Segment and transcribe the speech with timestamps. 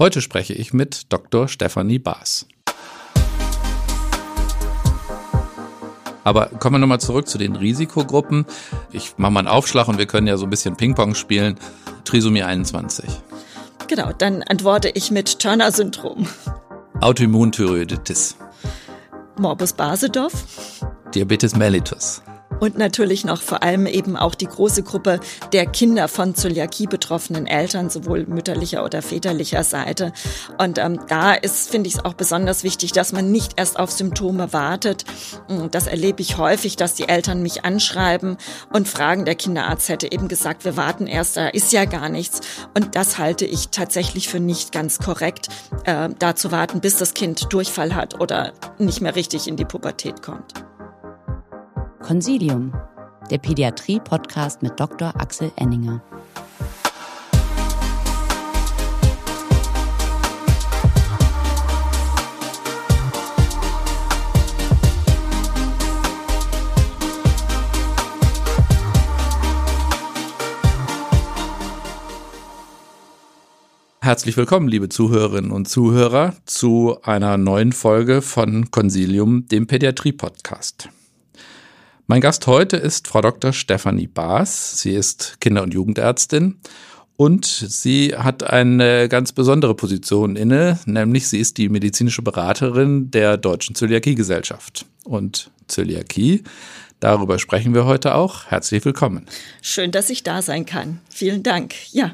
[0.00, 1.46] Heute spreche ich mit Dr.
[1.46, 2.46] Stefanie Baas.
[6.24, 8.46] Aber kommen wir nochmal zurück zu den Risikogruppen.
[8.92, 11.58] Ich mache mal einen Aufschlag und wir können ja so ein bisschen Ping-Pong spielen.
[12.04, 13.10] Trisomie 21.
[13.88, 16.26] Genau, dann antworte ich mit Turner-Syndrom.
[17.02, 18.38] Autoimmunthyreoiditis.
[19.38, 20.80] Morbus Basedorf.
[21.14, 22.22] Diabetes mellitus
[22.60, 25.20] und natürlich noch vor allem eben auch die große Gruppe
[25.52, 30.12] der Kinder von Zöliakie betroffenen Eltern, sowohl mütterlicher oder väterlicher Seite.
[30.58, 33.90] Und ähm, da ist, finde ich es auch besonders wichtig, dass man nicht erst auf
[33.90, 35.04] Symptome wartet.
[35.48, 38.36] Mm, das erlebe ich häufig, dass die Eltern mich anschreiben
[38.72, 42.40] und fragen, der Kinderarzt hätte eben gesagt, wir warten erst, da ist ja gar nichts.
[42.74, 45.48] Und das halte ich tatsächlich für nicht ganz korrekt,
[45.84, 49.64] äh, da zu warten, bis das Kind Durchfall hat oder nicht mehr richtig in die
[49.64, 50.69] Pubertät kommt.
[52.02, 52.72] Consilium,
[53.30, 55.14] der Pädiatrie-Podcast mit Dr.
[55.20, 56.02] Axel Enninger.
[74.00, 80.88] Herzlich willkommen, liebe Zuhörerinnen und Zuhörer, zu einer neuen Folge von Consilium, dem Pädiatrie-Podcast.
[82.10, 83.52] Mein Gast heute ist Frau Dr.
[83.52, 84.80] Stefanie Baas.
[84.80, 86.56] Sie ist Kinder- und Jugendärztin
[87.16, 93.36] und sie hat eine ganz besondere Position inne, nämlich sie ist die medizinische Beraterin der
[93.36, 94.86] Deutschen Zöliakiegesellschaft.
[95.04, 96.42] Und Zöliakie,
[96.98, 98.46] darüber sprechen wir heute auch.
[98.46, 99.26] Herzlich willkommen.
[99.62, 100.98] Schön, dass ich da sein kann.
[101.10, 101.74] Vielen Dank.
[101.92, 102.10] Ja.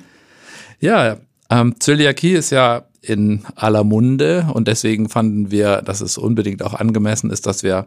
[0.78, 1.16] Ja,
[1.48, 6.75] ähm, Zöliakie ist ja in aller Munde und deswegen fanden wir, dass es unbedingt auch
[6.75, 7.86] angemessen ist, dass wir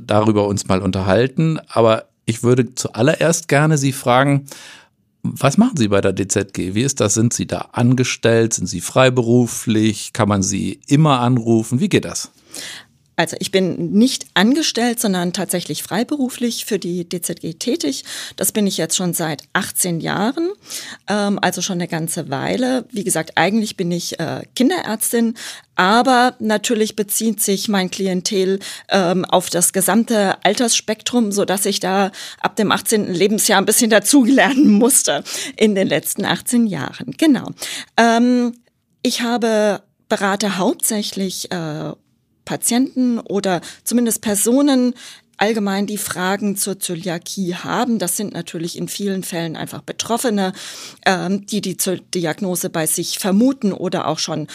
[0.00, 1.58] darüber uns mal unterhalten.
[1.68, 4.46] Aber ich würde zuallererst gerne Sie fragen,
[5.22, 6.74] was machen Sie bei der DZG?
[6.74, 7.14] Wie ist das?
[7.14, 8.54] Sind Sie da angestellt?
[8.54, 10.12] Sind Sie freiberuflich?
[10.12, 11.80] Kann man Sie immer anrufen?
[11.80, 12.30] Wie geht das?
[13.16, 18.04] Also ich bin nicht angestellt, sondern tatsächlich freiberuflich für die DZG tätig.
[18.36, 20.50] Das bin ich jetzt schon seit 18 Jahren,
[21.08, 22.84] ähm, also schon eine ganze Weile.
[22.90, 25.34] Wie gesagt, eigentlich bin ich äh, Kinderärztin,
[25.76, 28.58] aber natürlich bezieht sich mein Klientel
[28.90, 33.14] ähm, auf das gesamte Altersspektrum, so dass ich da ab dem 18.
[33.14, 35.24] Lebensjahr ein bisschen dazulernen musste
[35.56, 37.12] in den letzten 18 Jahren.
[37.16, 37.48] Genau.
[37.96, 38.58] Ähm,
[39.02, 41.92] ich habe berate hauptsächlich äh,
[42.46, 44.94] Patienten oder zumindest Personen
[45.36, 47.98] allgemein die Fragen zur Zöliakie haben.
[47.98, 50.54] Das sind natürlich in vielen Fällen einfach Betroffene,
[51.04, 51.76] ähm, die die
[52.14, 54.46] Diagnose bei sich vermuten oder auch schon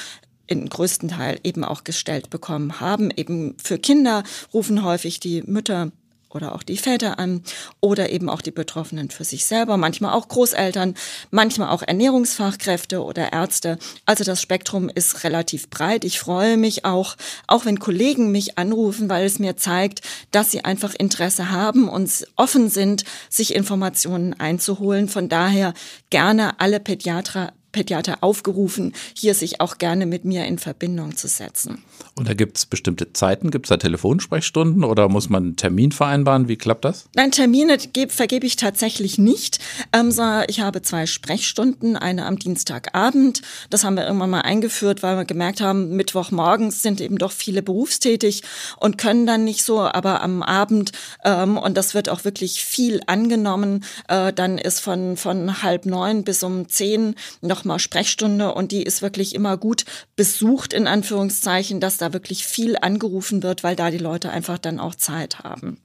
[0.47, 3.11] in größten Teil eben auch gestellt bekommen haben.
[3.15, 4.23] Eben für Kinder
[4.53, 5.91] rufen häufig die Mütter
[6.35, 7.43] oder auch die Väter an
[7.79, 10.95] oder eben auch die Betroffenen für sich selber, manchmal auch Großeltern,
[11.29, 13.77] manchmal auch Ernährungsfachkräfte oder Ärzte.
[14.05, 16.03] Also das Spektrum ist relativ breit.
[16.03, 17.15] Ich freue mich auch,
[17.47, 22.27] auch wenn Kollegen mich anrufen, weil es mir zeigt, dass sie einfach Interesse haben und
[22.35, 25.07] offen sind, sich Informationen einzuholen.
[25.07, 25.73] Von daher
[26.09, 31.83] gerne alle Pädiater Pädiater aufgerufen, hier sich auch gerne mit mir in Verbindung zu setzen.
[32.15, 35.91] Und da gibt es bestimmte Zeiten, gibt es da Telefonsprechstunden oder muss man einen Termin
[35.91, 36.47] vereinbaren?
[36.47, 37.05] Wie klappt das?
[37.15, 37.77] Nein, Termine
[38.09, 39.59] vergebe ich tatsächlich nicht.
[39.93, 40.11] Ähm,
[40.47, 43.41] ich habe zwei Sprechstunden, eine am Dienstagabend.
[43.69, 47.61] Das haben wir irgendwann mal eingeführt, weil wir gemerkt haben, Mittwochmorgens sind eben doch viele
[47.63, 48.43] berufstätig
[48.77, 50.91] und können dann nicht so, aber am Abend,
[51.23, 56.23] ähm, und das wird auch wirklich viel angenommen, äh, dann ist von, von halb neun
[56.23, 59.85] bis um zehn noch nochmal Sprechstunde und die ist wirklich immer gut
[60.15, 64.79] besucht, in Anführungszeichen, dass da wirklich viel angerufen wird, weil da die Leute einfach dann
[64.79, 65.77] auch Zeit haben.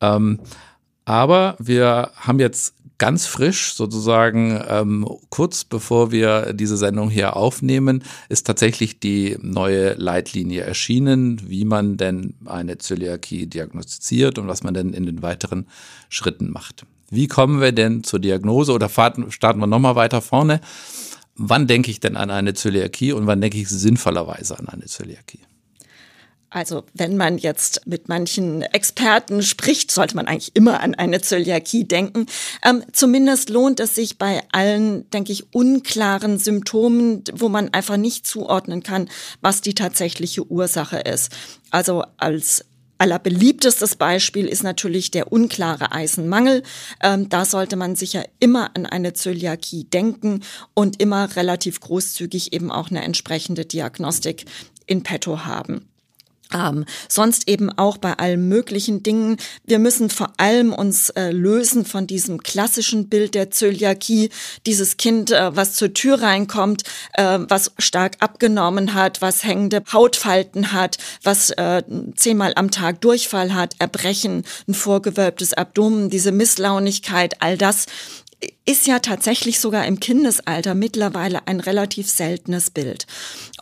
[0.00, 0.40] Ähm,
[1.04, 8.04] aber wir haben jetzt ganz frisch sozusagen ähm, kurz bevor wir diese Sendung hier aufnehmen,
[8.28, 14.74] ist tatsächlich die neue Leitlinie erschienen, wie man denn eine Zöliakie diagnostiziert und was man
[14.74, 15.66] denn in den weiteren
[16.10, 16.84] Schritten macht.
[17.08, 20.60] Wie kommen wir denn zur Diagnose oder starten wir nochmal weiter vorne?
[21.34, 25.40] Wann denke ich denn an eine Zöliakie und wann denke ich sinnvollerweise an eine Zöliakie?
[26.50, 31.84] Also wenn man jetzt mit manchen Experten spricht, sollte man eigentlich immer an eine Zöliakie
[31.84, 32.26] denken.
[32.64, 38.26] Ähm, zumindest lohnt es sich bei allen, denke ich, unklaren Symptomen, wo man einfach nicht
[38.26, 39.08] zuordnen kann,
[39.40, 41.30] was die tatsächliche Ursache ist.
[41.70, 42.64] Also als
[42.98, 46.64] allerbeliebtestes Beispiel ist natürlich der unklare Eisenmangel.
[47.02, 50.42] Ähm, da sollte man sicher immer an eine Zöliakie denken
[50.74, 54.44] und immer relativ großzügig eben auch eine entsprechende Diagnostik
[54.86, 55.89] in petto haben.
[56.52, 59.36] Ähm, sonst eben auch bei allen möglichen Dingen.
[59.64, 64.30] Wir müssen vor allem uns äh, lösen von diesem klassischen Bild der Zöliakie.
[64.66, 66.82] Dieses Kind, äh, was zur Tür reinkommt,
[67.14, 71.82] äh, was stark abgenommen hat, was hängende Hautfalten hat, was äh,
[72.16, 77.86] zehnmal am Tag Durchfall hat, Erbrechen, ein vorgewölbtes Abdomen, diese Misslaunigkeit, all das
[78.64, 83.06] ist ja tatsächlich sogar im Kindesalter mittlerweile ein relativ seltenes Bild.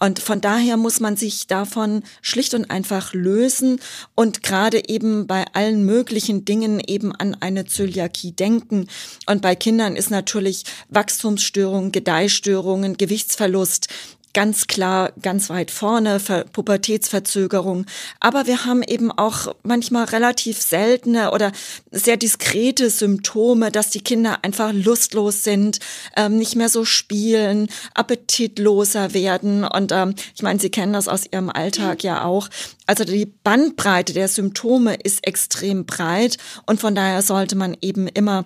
[0.00, 3.80] Und von daher muss man sich davon schlicht und einfach lösen
[4.14, 8.86] und gerade eben bei allen möglichen Dingen eben an eine Zöliakie denken.
[9.26, 13.88] Und bei Kindern ist natürlich Wachstumsstörungen, Gedeihstörungen, Gewichtsverlust,
[14.34, 16.20] ganz klar ganz weit vorne,
[16.52, 17.86] Pubertätsverzögerung.
[18.20, 21.52] Aber wir haben eben auch manchmal relativ seltene oder
[21.90, 25.80] sehr diskrete Symptome, dass die Kinder einfach lustlos sind,
[26.16, 29.64] ähm, nicht mehr so spielen, appetitloser werden.
[29.64, 32.48] Und ähm, ich meine, Sie kennen das aus Ihrem Alltag ja auch.
[32.86, 38.44] Also die Bandbreite der Symptome ist extrem breit und von daher sollte man eben immer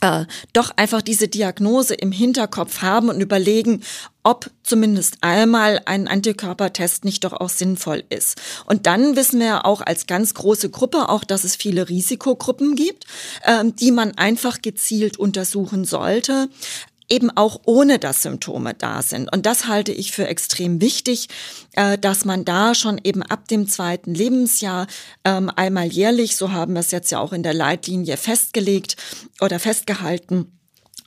[0.00, 3.82] äh, doch einfach diese Diagnose im Hinterkopf haben und überlegen,
[4.22, 8.40] ob zumindest einmal ein Antikörpertest nicht doch auch sinnvoll ist.
[8.66, 13.06] Und dann wissen wir auch als ganz große Gruppe auch, dass es viele Risikogruppen gibt,
[13.44, 16.48] ähm, die man einfach gezielt untersuchen sollte
[17.08, 19.32] eben auch ohne dass Symptome da sind.
[19.32, 21.28] Und das halte ich für extrem wichtig,
[21.72, 24.86] äh, dass man da schon eben ab dem zweiten Lebensjahr
[25.24, 28.96] ähm, einmal jährlich, so haben wir es jetzt ja auch in der Leitlinie festgelegt
[29.40, 30.57] oder festgehalten,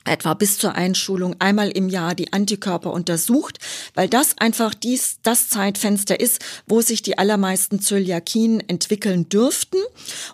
[0.04, 3.58] etwa bis zur Einschulung einmal im Jahr die Antikörper untersucht,
[3.94, 9.78] weil das einfach dies, das Zeitfenster ist, wo sich die allermeisten Zöliakien entwickeln dürften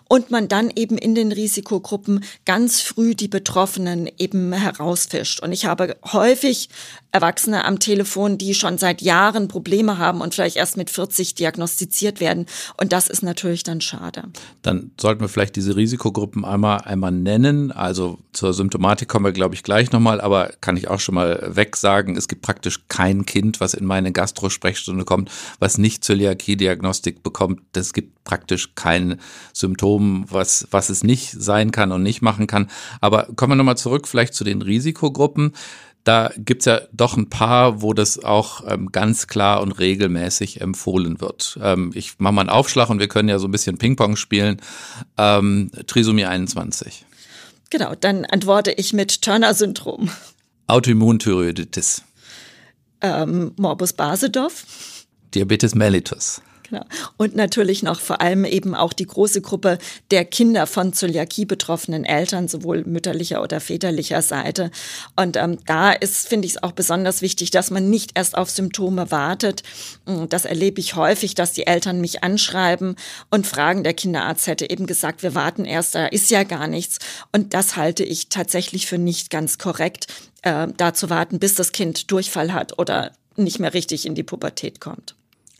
[0.07, 5.41] und man dann eben in den Risikogruppen ganz früh die Betroffenen eben herausfischt.
[5.41, 6.69] Und ich habe häufig
[7.11, 12.19] Erwachsene am Telefon, die schon seit Jahren Probleme haben und vielleicht erst mit 40 diagnostiziert
[12.19, 12.45] werden.
[12.77, 14.25] Und das ist natürlich dann schade.
[14.61, 17.71] Dann sollten wir vielleicht diese Risikogruppen einmal, einmal nennen.
[17.71, 21.49] Also zur Symptomatik kommen wir, glaube ich, gleich nochmal, aber kann ich auch schon mal
[21.55, 27.61] wegsagen, es gibt praktisch kein Kind, was in meine Gastrosprechstunde kommt, was nicht Zöliakie-Diagnostik bekommt.
[27.75, 29.19] Es gibt praktisch kein
[29.53, 32.69] Symptom, was, was es nicht sein kann und nicht machen kann.
[33.01, 35.53] Aber kommen wir nochmal zurück vielleicht zu den Risikogruppen
[36.09, 41.21] da gibt's ja doch ein paar, wo das auch ähm, ganz klar und regelmäßig empfohlen
[41.21, 41.59] wird.
[41.61, 44.59] Ähm, ich mache mal einen Aufschlag und wir können ja so ein bisschen Ping-Pong spielen.
[45.19, 47.05] Ähm, Trisomie 21.
[47.69, 50.09] Genau, dann antworte ich mit Turner-Syndrom.
[50.65, 52.01] Autoimmunthyreoiditis.
[53.01, 54.65] Ähm, Morbus Basedorf.
[55.35, 56.41] Diabetes mellitus.
[56.69, 56.83] Genau.
[57.17, 59.79] Und natürlich noch vor allem eben auch die große Gruppe
[60.11, 64.69] der Kinder von Zöliakie betroffenen Eltern, sowohl mütterlicher oder väterlicher Seite.
[65.15, 68.51] Und ähm, da ist, finde ich es auch besonders wichtig, dass man nicht erst auf
[68.51, 69.63] Symptome wartet.
[70.05, 72.95] Mm, das erlebe ich häufig, dass die Eltern mich anschreiben
[73.31, 76.99] und fragen, der Kinderarzt hätte eben gesagt, wir warten erst, da ist ja gar nichts.
[77.31, 80.07] Und das halte ich tatsächlich für nicht ganz korrekt,
[80.43, 84.23] äh, da zu warten, bis das Kind Durchfall hat oder nicht mehr richtig in die
[84.23, 85.15] Pubertät kommt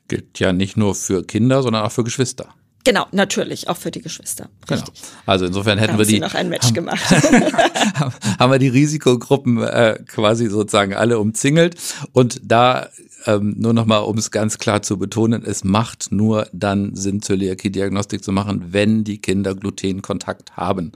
[0.10, 2.54] gilt ja nicht nur für Kinder, sondern auch für Geschwister.
[2.86, 4.50] Genau, natürlich, auch für die Geschwister.
[4.66, 4.84] Genau.
[5.26, 6.14] Also insofern hätten wir die.
[6.14, 7.12] Sie noch ein Match haben, gemacht.
[8.40, 11.76] haben wir die Risikogruppen äh, quasi sozusagen alle umzingelt.
[12.14, 12.90] Und da
[13.26, 18.24] ähm, nur nochmal, um es ganz klar zu betonen, es macht nur dann Sinn, Zöliakie-Diagnostik
[18.24, 20.94] zu machen, wenn die Kinder Glutenkontakt haben.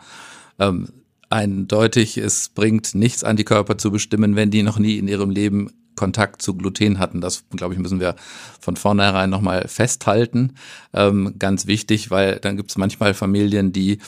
[0.60, 0.88] Ähm,
[1.30, 6.42] eindeutig, es bringt nichts, Antikörper zu bestimmen, wenn die noch nie in ihrem Leben Kontakt
[6.42, 7.22] zu Gluten hatten.
[7.22, 8.16] Das, glaube ich, müssen wir
[8.60, 10.56] von vornherein nochmal festhalten.
[10.94, 14.00] Ähm, ganz wichtig, weil dann gibt es manchmal Familien, die,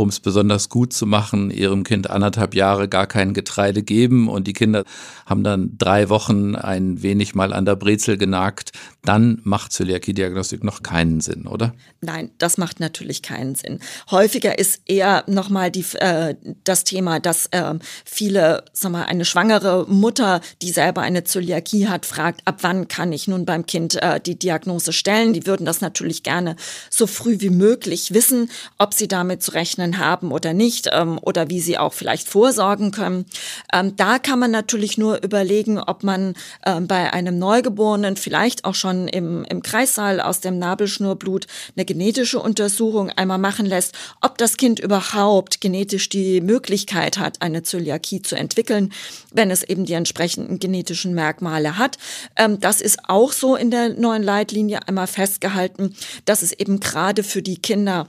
[0.00, 4.46] um es besonders gut zu machen, ihrem Kind anderthalb Jahre gar kein Getreide geben und
[4.46, 4.84] die Kinder
[5.26, 8.72] haben dann drei Wochen ein wenig mal an der Brezel genagt.
[9.02, 11.74] Dann macht Zöliakie-Diagnostik noch keinen Sinn, oder?
[12.00, 13.80] Nein, das macht natürlich keinen Sinn.
[14.10, 19.86] Häufiger ist eher nochmal die, äh, das Thema, dass äh, viele, sag mal, eine schwangere
[19.88, 24.20] Mutter, die selber eine Zöliakie hat, fragt, ab wann kann ich nun beim Kind äh,
[24.20, 25.32] die Diagnose stellen.
[25.32, 26.56] Die würden das natürlich gerne
[26.90, 31.48] so früh wie möglich wissen, ob sie damit zu rechnen haben oder nicht ähm, oder
[31.50, 33.26] wie sie auch vielleicht vorsorgen können.
[33.72, 38.74] Ähm, da kann man natürlich nur überlegen, ob man ähm, bei einem Neugeborenen vielleicht auch
[38.74, 44.56] schon im, im Kreissaal aus dem Nabelschnurblut eine genetische Untersuchung einmal machen lässt, ob das
[44.56, 48.92] Kind überhaupt genetisch die Möglichkeit hat, eine Zöliakie zu entwickeln,
[49.32, 51.98] wenn es eben die entsprechenden genetischen Merkmale hat.
[52.36, 55.94] Ähm, das ist auch so in der neuen Leitlinie einmal festgehalten,
[56.24, 58.08] dass es eben gerade für die Kinder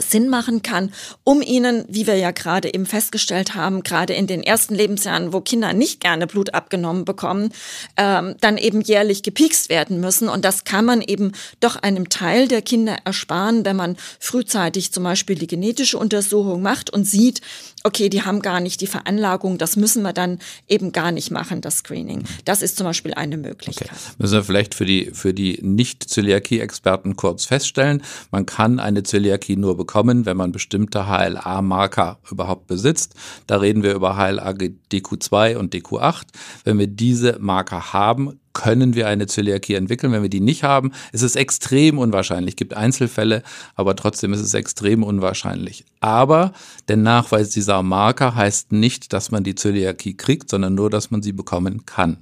[0.00, 0.92] Sinn machen kann,
[1.24, 5.40] um ihnen, wie wir ja gerade eben festgestellt haben, gerade in den ersten Lebensjahren, wo
[5.40, 7.50] Kinder nicht gerne Blut abgenommen bekommen,
[7.96, 10.28] ähm, dann eben jährlich gepikst werden müssen.
[10.28, 15.04] Und das kann man eben doch einem Teil der Kinder ersparen, wenn man frühzeitig zum
[15.04, 17.40] Beispiel die genetische Untersuchung macht und sieht,
[17.84, 20.38] okay, die haben gar nicht die Veranlagung, das müssen wir dann
[20.68, 22.24] eben gar nicht machen, das Screening.
[22.44, 23.90] Das ist zum Beispiel eine Möglichkeit.
[23.90, 24.14] Okay.
[24.18, 29.76] Müssen wir vielleicht für die, für die Nicht-Zöliakie-Experten kurz feststellen, man kann eine Zöliakie nur
[29.76, 33.14] bekommen, wenn man bestimmte HLA-Marker überhaupt besitzt.
[33.46, 36.24] Da reden wir über HLA DQ2 und DQ8.
[36.64, 40.12] Wenn wir diese Marker haben, können wir eine Zöliakie entwickeln.
[40.12, 42.52] Wenn wir die nicht haben, ist es extrem unwahrscheinlich.
[42.52, 43.42] Es gibt Einzelfälle,
[43.74, 45.84] aber trotzdem ist es extrem unwahrscheinlich.
[46.00, 46.52] Aber
[46.88, 51.22] der Nachweis dieser Marker heißt nicht, dass man die Zöliakie kriegt, sondern nur, dass man
[51.22, 52.18] sie bekommen kann.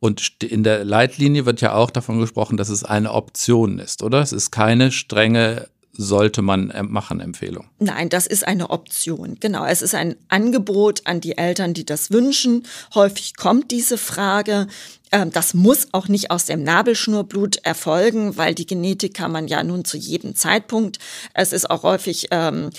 [0.00, 4.20] Und in der Leitlinie wird ja auch davon gesprochen, dass es eine Option ist, oder?
[4.20, 7.66] Es ist keine strenge sollte man machen, Empfehlung?
[7.78, 9.36] Nein, das ist eine Option.
[9.40, 12.64] Genau, es ist ein Angebot an die Eltern, die das wünschen.
[12.94, 14.66] Häufig kommt diese Frage.
[15.12, 19.62] Ähm, das muss auch nicht aus dem Nabelschnurblut erfolgen, weil die Genetik kann man ja
[19.62, 20.98] nun zu jedem Zeitpunkt.
[21.34, 22.70] Es ist auch häufig ähm,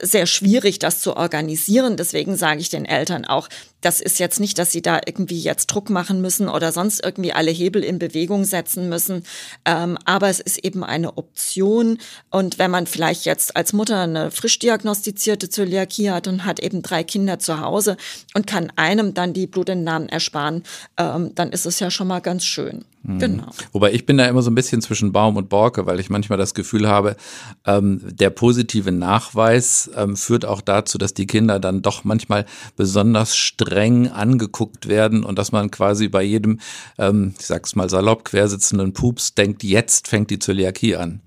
[0.00, 1.96] sehr schwierig, das zu organisieren.
[1.96, 3.48] Deswegen sage ich den Eltern auch,
[3.80, 7.32] das ist jetzt nicht, dass sie da irgendwie jetzt Druck machen müssen oder sonst irgendwie
[7.32, 9.24] alle Hebel in Bewegung setzen müssen.
[9.64, 11.98] Ähm, aber es ist eben eine Option.
[12.30, 16.82] Und wenn man vielleicht jetzt als Mutter eine frisch diagnostizierte Zöliakie hat und hat eben
[16.82, 17.96] drei Kinder zu Hause
[18.34, 20.62] und kann einem dann die Blutentnahmen ersparen,
[20.96, 22.84] ähm, dann ist es ja schon mal ganz schön.
[23.02, 23.18] Mhm.
[23.18, 23.50] Genau.
[23.72, 26.38] Wobei ich bin da immer so ein bisschen zwischen Baum und Borke, weil ich manchmal
[26.38, 27.16] das Gefühl habe,
[27.64, 32.44] ähm, der positive Nachweis ähm, führt auch dazu, dass die Kinder dann doch manchmal
[32.76, 36.58] besonders streng streng angeguckt werden und dass man quasi bei jedem,
[36.98, 41.20] ähm, ich sag's mal salopp, quersitzenden Pups denkt, jetzt fängt die Zöliakie an.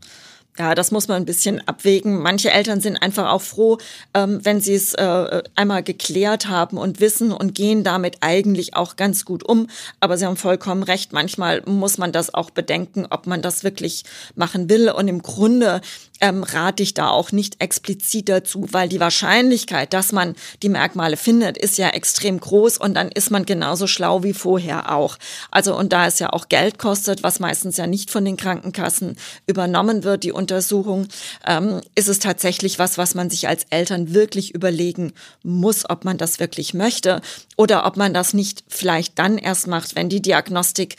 [0.59, 2.21] Ja, das muss man ein bisschen abwägen.
[2.21, 3.79] Manche Eltern sind einfach auch froh,
[4.13, 8.95] ähm, wenn sie es äh, einmal geklärt haben und wissen und gehen damit eigentlich auch
[8.95, 9.65] ganz gut um.
[9.99, 11.11] Aber Sie haben vollkommen recht.
[11.11, 14.03] Manchmal muss man das auch bedenken, ob man das wirklich
[14.35, 14.91] machen will.
[14.91, 15.81] Und im Grunde
[16.21, 21.17] ähm, rate ich da auch nicht explizit dazu, weil die Wahrscheinlichkeit, dass man die Merkmale
[21.17, 25.17] findet, ist ja extrem groß und dann ist man genauso schlau wie vorher auch.
[25.51, 29.17] Also und da es ja auch Geld kostet, was meistens ja nicht von den Krankenkassen
[29.47, 31.07] übernommen wird, die Untersuchung,
[31.45, 36.17] ähm, ist es tatsächlich was, was man sich als Eltern wirklich überlegen muss, ob man
[36.17, 37.21] das wirklich möchte
[37.57, 40.95] oder ob man das nicht vielleicht dann erst macht, wenn die Diagnostik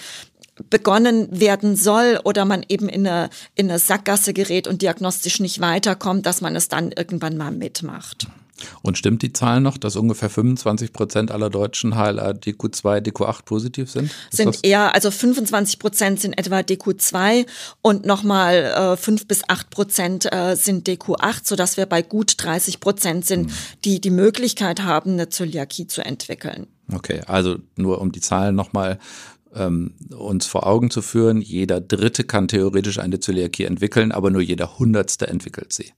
[0.71, 5.61] begonnen werden soll oder man eben in eine, in eine Sackgasse gerät und diagnostisch nicht
[5.61, 8.29] weiterkommt, dass man es dann irgendwann mal mitmacht.
[8.83, 13.91] Und stimmt die Zahl noch, dass ungefähr 25 Prozent aller Deutschen HLA DQ2, DQ8 positiv
[13.91, 14.13] sind?
[14.31, 17.47] Ist sind eher, also 25 Prozent sind etwa DQ2
[17.83, 22.79] und nochmal äh, 5 bis 8 Prozent äh, sind DQ8, sodass wir bei gut 30
[22.79, 23.57] Prozent sind, hm.
[23.85, 26.69] die die Möglichkeit haben, eine Zöliakie zu entwickeln.
[26.93, 28.99] Okay, also nur um die Zahlen nochmal
[29.55, 34.43] ähm, uns vor Augen zu führen, jeder Dritte kann theoretisch eine Zöliakie entwickeln, aber nur
[34.43, 35.93] jeder Hundertste entwickelt sie.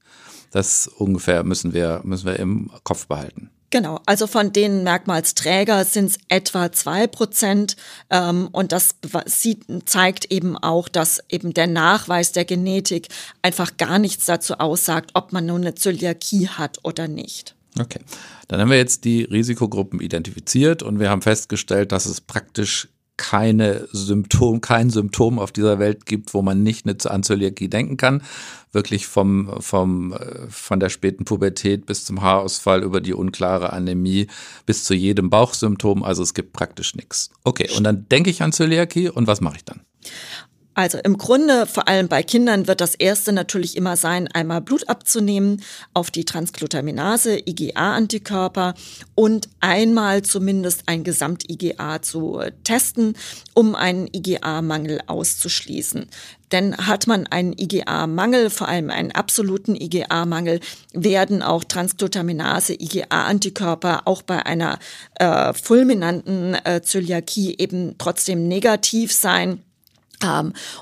[0.51, 3.49] Das ungefähr müssen wir, müssen wir im Kopf behalten.
[3.69, 7.75] Genau, also von den Merkmalsträger sind es etwa zwei Prozent
[8.09, 8.95] ähm, und das
[9.25, 13.09] sieht, zeigt eben auch, dass eben der Nachweis der Genetik
[13.41, 17.55] einfach gar nichts dazu aussagt, ob man nun eine Zöliakie hat oder nicht.
[17.77, 17.99] Okay,
[18.47, 22.87] dann haben wir jetzt die Risikogruppen identifiziert und wir haben festgestellt, dass es praktisch
[23.17, 28.23] keine Symptom, kein Symptom auf dieser Welt gibt, wo man nicht an Zöliakie denken kann.
[28.71, 34.27] Wirklich vom, vom, äh, von der späten Pubertät bis zum Haarausfall über die unklare Anämie
[34.65, 36.03] bis zu jedem Bauchsymptom.
[36.03, 37.31] Also es gibt praktisch nichts.
[37.43, 39.81] Okay, und dann denke ich an Zöliakie und was mache ich dann?
[40.77, 44.87] Also im Grunde, vor allem bei Kindern, wird das erste natürlich immer sein, einmal Blut
[44.87, 45.63] abzunehmen
[45.95, 48.75] auf die Transglutaminase, IgA-Antikörper
[49.15, 53.15] und einmal zumindest ein Gesamt-IgA zu testen,
[53.55, 56.09] um einen IgA-Mangel auszuschließen.
[56.51, 60.59] Denn hat man einen IgA-Mangel, vor allem einen absoluten IgA-Mangel,
[60.93, 64.77] werden auch Transglutaminase, IgA-Antikörper auch bei einer
[65.15, 69.63] äh, fulminanten äh, Zöliakie eben trotzdem negativ sein.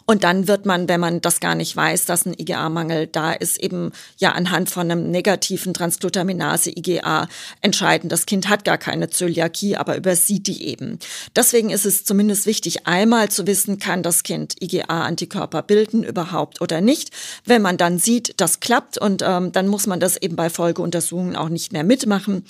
[0.06, 3.62] Und dann wird man, wenn man das gar nicht weiß, dass ein IgA-Mangel da ist,
[3.62, 7.28] eben ja anhand von einem negativen Transglutaminase IgA
[7.62, 8.10] entscheiden.
[8.10, 11.00] Das Kind hat gar keine Zöliakie, aber übersieht die eben.
[11.36, 16.80] Deswegen ist es zumindest wichtig, einmal zu wissen, kann das Kind IgA-Antikörper bilden überhaupt oder
[16.80, 17.10] nicht.
[17.44, 21.36] Wenn man dann sieht, das klappt und ähm, dann muss man das eben bei Folgeuntersuchungen
[21.36, 22.46] auch nicht mehr mitmachen.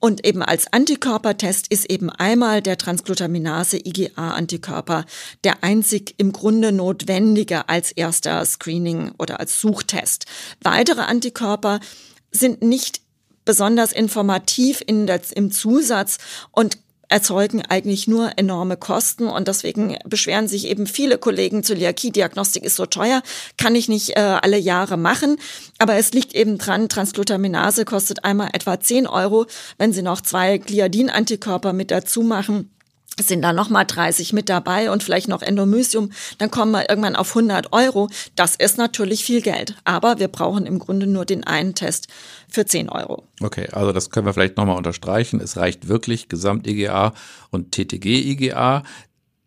[0.00, 5.04] Und eben als Antikörpertest ist eben einmal der Transglutaminase IgA-Antikörper
[5.44, 10.24] der einzig im Grunde notwendiger als erster Screening oder als Suchtest.
[10.62, 11.80] Weitere Antikörper
[12.32, 13.02] sind nicht
[13.44, 16.18] besonders informativ in der, im Zusatz
[16.50, 16.78] und
[17.10, 22.86] erzeugen eigentlich nur enorme Kosten und deswegen beschweren sich eben viele Kollegen, Zöliakie-Diagnostik ist so
[22.86, 23.22] teuer,
[23.58, 25.36] kann ich nicht äh, alle Jahre machen.
[25.78, 29.46] Aber es liegt eben dran, Transglutaminase kostet einmal etwa 10 Euro.
[29.76, 32.70] Wenn Sie noch zwei Gliadin-Antikörper mit dazu machen,
[33.22, 37.30] sind da nochmal 30 mit dabei und vielleicht noch Endomysium, dann kommen wir irgendwann auf
[37.30, 38.08] 100 Euro.
[38.36, 39.74] Das ist natürlich viel Geld.
[39.84, 42.08] Aber wir brauchen im Grunde nur den einen Test
[42.48, 43.24] für 10 Euro.
[43.40, 45.40] Okay, also das können wir vielleicht nochmal unterstreichen.
[45.40, 47.14] Es reicht wirklich Gesamt-IGA
[47.50, 48.82] und TTG-IGA.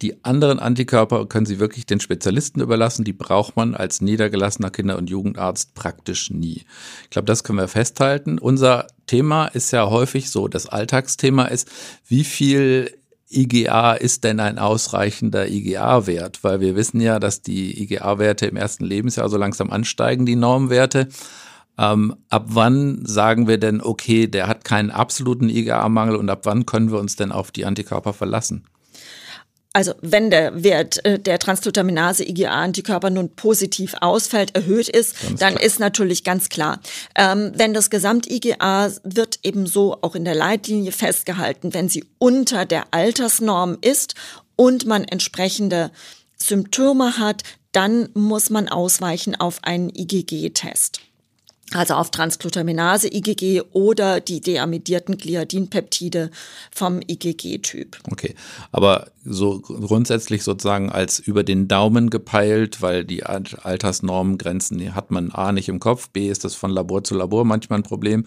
[0.01, 3.05] Die anderen Antikörper können Sie wirklich den Spezialisten überlassen.
[3.05, 6.65] Die braucht man als niedergelassener Kinder- und Jugendarzt praktisch nie.
[7.03, 8.37] Ich glaube, das können wir festhalten.
[8.37, 11.69] Unser Thema ist ja häufig so, das Alltagsthema ist,
[12.05, 12.91] wie viel
[13.35, 16.43] IGA ist denn ein ausreichender IGA-Wert?
[16.43, 21.07] Weil wir wissen ja, dass die IGA-Werte im ersten Lebensjahr so langsam ansteigen, die Normwerte.
[21.77, 26.65] Ähm, ab wann sagen wir denn, okay, der hat keinen absoluten IGA-Mangel und ab wann
[26.65, 28.65] können wir uns denn auf die Antikörper verlassen?
[29.75, 35.55] Also wenn der Wert äh, der Transglutaminase IgA-Antikörper nun positiv ausfällt, erhöht ist, ganz dann
[35.55, 35.65] klar.
[35.65, 36.79] ist natürlich ganz klar,
[37.15, 42.85] ähm, wenn das Gesamt-IgA wird ebenso auch in der Leitlinie festgehalten, wenn sie unter der
[42.91, 44.13] Altersnorm ist
[44.55, 45.89] und man entsprechende
[46.37, 51.01] Symptome hat, dann muss man ausweichen auf einen IgG-Test
[51.75, 56.31] also auf Transglutaminase IgG oder die deamidierten Gliadinpeptide
[56.71, 57.97] vom IgG-Typ.
[58.11, 58.35] Okay,
[58.71, 65.51] aber so grundsätzlich sozusagen als über den Daumen gepeilt, weil die Altersnormengrenzen hat man A
[65.51, 68.25] nicht im Kopf, B ist das von Labor zu Labor manchmal ein Problem.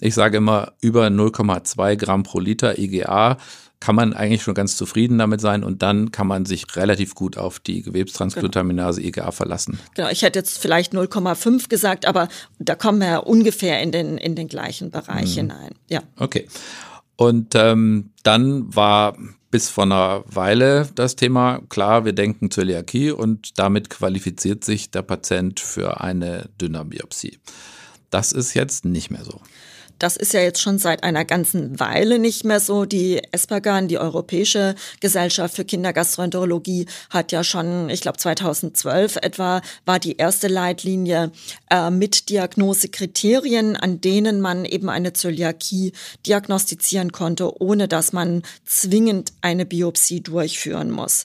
[0.00, 3.38] Ich sage immer über 0,2 Gramm pro Liter IgA
[3.80, 7.38] kann man eigentlich schon ganz zufrieden damit sein und dann kann man sich relativ gut
[7.38, 9.08] auf die Gewebstransglutaminase genau.
[9.08, 9.78] IgA verlassen.
[9.94, 14.34] Genau, ich hätte jetzt vielleicht 0,5 gesagt, aber da kommen wir ungefähr in den, in
[14.34, 15.40] den gleichen Bereich mhm.
[15.40, 15.74] hinein.
[15.88, 16.02] Ja.
[16.16, 16.48] Okay.
[17.16, 19.16] Und ähm, dann war
[19.50, 25.02] bis vor einer Weile das Thema, klar, wir denken Zöliakie und damit qualifiziert sich der
[25.02, 27.38] Patient für eine Dünnerbiopsie.
[28.10, 29.40] Das ist jetzt nicht mehr so.
[29.98, 32.84] Das ist ja jetzt schon seit einer ganzen Weile nicht mehr so.
[32.84, 39.98] Die ESPAGAN, die Europäische Gesellschaft für Kindergastroenterologie, hat ja schon, ich glaube 2012 etwa, war
[39.98, 41.32] die erste Leitlinie
[41.70, 45.92] äh, mit Diagnosekriterien, an denen man eben eine Zöliakie
[46.26, 51.24] diagnostizieren konnte, ohne dass man zwingend eine Biopsie durchführen muss.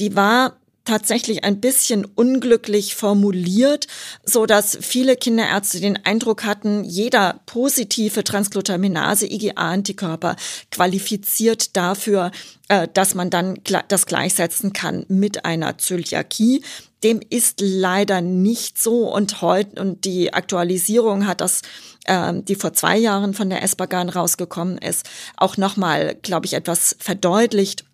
[0.00, 0.56] Die war
[0.88, 3.86] tatsächlich ein bisschen unglücklich formuliert,
[4.24, 10.36] so dass viele Kinderärzte den Eindruck hatten, jeder positive Transglutaminase IgA-Antikörper
[10.70, 12.30] qualifiziert dafür,
[12.68, 16.62] äh, dass man dann das gleichsetzen kann mit einer Zöliakie.
[17.04, 21.60] Dem ist leider nicht so und heute und die Aktualisierung hat das,
[22.06, 26.96] äh, die vor zwei Jahren von der Espargan rausgekommen ist, auch nochmal, glaube ich, etwas
[26.98, 27.84] verdeutlicht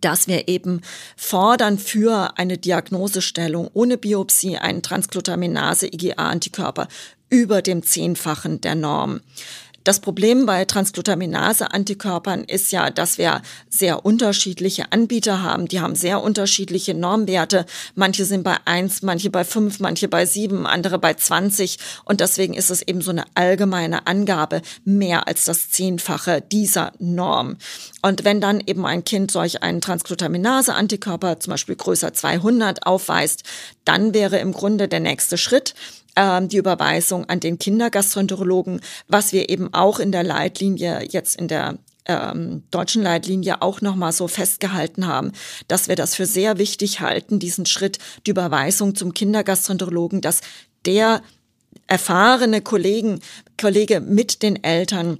[0.00, 0.82] dass wir eben
[1.16, 6.88] fordern für eine Diagnosestellung ohne Biopsie einen Transglutaminase-IgA-Antikörper
[7.30, 9.20] über dem Zehnfachen der Norm.
[9.82, 13.40] Das Problem bei Transglutaminase-Antikörpern ist ja, dass wir
[13.70, 15.68] sehr unterschiedliche Anbieter haben.
[15.68, 17.64] Die haben sehr unterschiedliche Normwerte.
[17.94, 21.78] Manche sind bei eins, manche bei fünf, manche bei sieben, andere bei 20.
[22.04, 27.56] Und deswegen ist es eben so eine allgemeine Angabe, mehr als das Zehnfache dieser Norm.
[28.02, 33.44] Und wenn dann eben ein Kind solch einen Transglutaminase-Antikörper, zum Beispiel größer 200, aufweist,
[33.86, 35.74] dann wäre im Grunde der nächste Schritt,
[36.16, 41.48] ähm, die Überweisung an den Kindergastroenterologen, was wir eben auch in der Leitlinie jetzt in
[41.48, 45.32] der ähm, deutschen Leitlinie auch nochmal so festgehalten haben,
[45.68, 50.40] dass wir das für sehr wichtig halten, diesen Schritt, die Überweisung zum Kindergastroenterologen, dass
[50.86, 51.22] der
[51.86, 53.20] erfahrene Kollegen,
[53.60, 55.18] Kollege mit den Eltern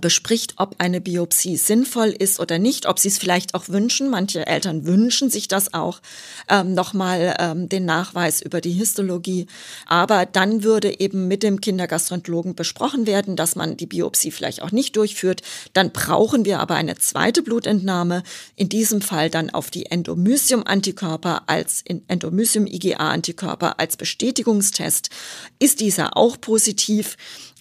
[0.00, 4.10] bespricht, ob eine Biopsie sinnvoll ist oder nicht, ob sie es vielleicht auch wünschen.
[4.10, 6.00] Manche Eltern wünschen sich das auch,
[6.48, 9.46] ähm, nochmal ähm, den Nachweis über die Histologie.
[9.86, 14.72] Aber dann würde eben mit dem Kindergastroenterologen besprochen werden, dass man die Biopsie vielleicht auch
[14.72, 15.42] nicht durchführt.
[15.74, 18.24] Dann brauchen wir aber eine zweite Blutentnahme,
[18.56, 25.10] in diesem Fall dann auf die Endomysium-Antikörper als Endomysium-IgA-Antikörper als Bestätigungstest.
[25.60, 27.16] Ist dieser auch positiv?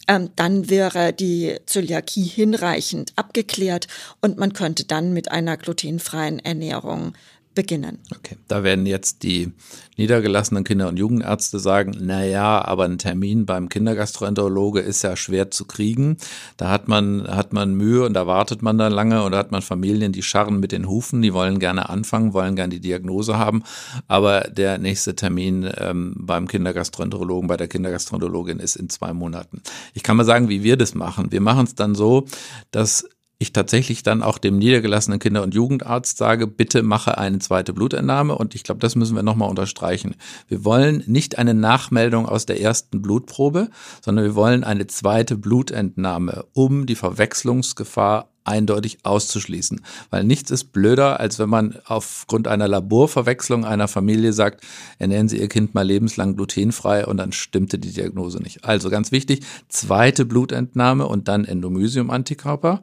[0.08, 3.88] Ähm, dann wäre die Zöliakie hinreichend abgeklärt
[4.22, 7.14] und man könnte dann mit einer glutenfreien Ernährung
[7.58, 7.98] beginnen.
[8.16, 9.52] Okay, da werden jetzt die
[9.98, 15.66] niedergelassenen Kinder- und Jugendärzte sagen, naja, aber ein Termin beim Kindergastroenterologe ist ja schwer zu
[15.66, 16.18] kriegen.
[16.58, 19.52] Da hat man, hat man Mühe und da wartet man dann lange und da hat
[19.52, 23.40] man Familien, die scharren mit den Hufen, die wollen gerne anfangen, wollen gerne die Diagnose
[23.40, 23.64] haben.
[24.08, 29.64] Aber der nächste Termin ähm, beim Kindergastroenterologen, bei der Kindergastroenterologin ist in zwei Monaten.
[29.96, 31.32] Ich kann mal sagen, wie wir das machen.
[31.32, 32.26] Wir machen es dann so,
[32.70, 33.04] dass
[33.40, 38.36] ich tatsächlich dann auch dem niedergelassenen Kinder- und Jugendarzt sage, bitte mache eine zweite Blutentnahme.
[38.36, 40.16] Und ich glaube, das müssen wir nochmal unterstreichen.
[40.48, 43.70] Wir wollen nicht eine Nachmeldung aus der ersten Blutprobe,
[44.02, 49.82] sondern wir wollen eine zweite Blutentnahme, um die Verwechslungsgefahr eindeutig auszuschließen.
[50.10, 54.64] Weil nichts ist blöder, als wenn man aufgrund einer Laborverwechslung einer Familie sagt,
[54.98, 58.64] ernähren Sie Ihr Kind mal lebenslang glutenfrei und dann stimmte die Diagnose nicht.
[58.64, 62.82] Also ganz wichtig, zweite Blutentnahme und dann Endomysium-Antikörper.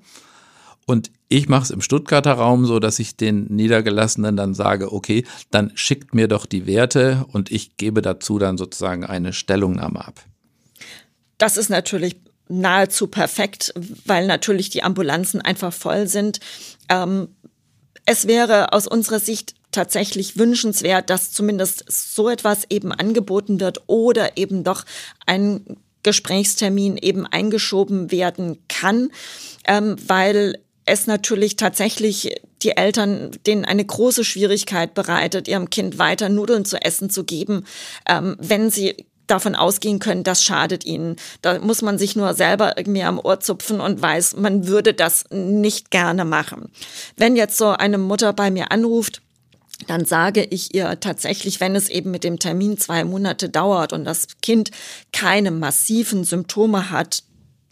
[0.86, 5.24] Und ich mache es im Stuttgarter Raum so, dass ich den Niedergelassenen dann sage, okay,
[5.50, 10.20] dann schickt mir doch die Werte und ich gebe dazu dann sozusagen eine Stellungnahme ab.
[11.38, 12.16] Das ist natürlich
[12.48, 13.72] nahezu perfekt,
[14.04, 16.40] weil natürlich die Ambulanzen einfach voll sind.
[16.88, 17.28] Ähm,
[18.06, 24.36] es wäre aus unserer Sicht tatsächlich wünschenswert, dass zumindest so etwas eben angeboten wird oder
[24.36, 24.84] eben doch
[25.26, 29.10] ein Gesprächstermin eben eingeschoben werden kann,
[29.66, 36.28] ähm, weil es natürlich tatsächlich die Eltern, denen eine große Schwierigkeit bereitet, ihrem Kind weiter
[36.28, 37.64] Nudeln zu essen zu geben,
[38.08, 41.16] ähm, wenn sie davon ausgehen können, das schadet ihnen.
[41.42, 45.24] Da muss man sich nur selber irgendwie am Ohr zupfen und weiß, man würde das
[45.30, 46.70] nicht gerne machen.
[47.16, 49.22] Wenn jetzt so eine Mutter bei mir anruft,
[49.86, 54.04] dann sage ich ihr tatsächlich, wenn es eben mit dem Termin zwei Monate dauert und
[54.04, 54.70] das Kind
[55.12, 57.24] keine massiven Symptome hat,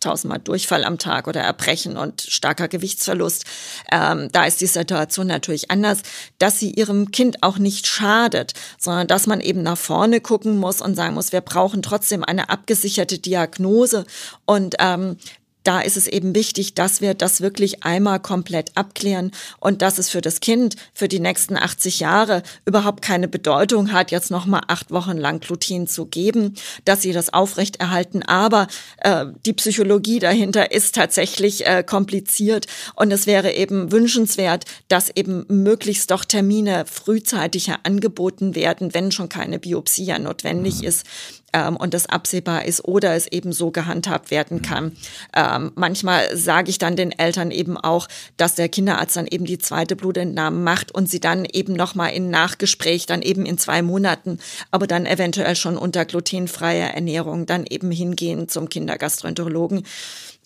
[0.03, 3.45] tausendmal Durchfall am Tag oder Erbrechen und starker Gewichtsverlust.
[3.91, 6.03] Ähm, da ist die Situation natürlich anders,
[6.39, 10.81] dass sie ihrem Kind auch nicht schadet, sondern dass man eben nach vorne gucken muss
[10.81, 14.05] und sagen muss, wir brauchen trotzdem eine abgesicherte Diagnose
[14.45, 15.17] und ähm,
[15.65, 20.09] da ist es eben wichtig, dass wir das wirklich einmal komplett abklären und dass es
[20.09, 24.91] für das Kind für die nächsten 80 Jahre überhaupt keine Bedeutung hat, jetzt nochmal acht
[24.91, 28.23] Wochen lang Gluten zu geben, dass sie das aufrechterhalten.
[28.23, 28.67] Aber
[28.99, 35.45] äh, die Psychologie dahinter ist tatsächlich äh, kompliziert und es wäre eben wünschenswert, dass eben
[35.49, 40.89] möglichst doch Termine frühzeitiger angeboten werden, wenn schon keine Biopsie ja notwendig mhm.
[40.89, 41.07] ist
[41.53, 44.63] ähm, und das absehbar ist oder es eben so gehandhabt werden mhm.
[44.63, 44.93] kann.
[45.35, 49.59] Ähm, manchmal sage ich dann den Eltern eben auch, dass der Kinderarzt dann eben die
[49.59, 54.39] zweite Blutentnahme macht und sie dann eben nochmal in Nachgespräch dann eben in zwei Monaten,
[54.71, 59.85] aber dann eventuell schon unter glutenfreier Ernährung dann eben hingehen zum Kindergastroenterologen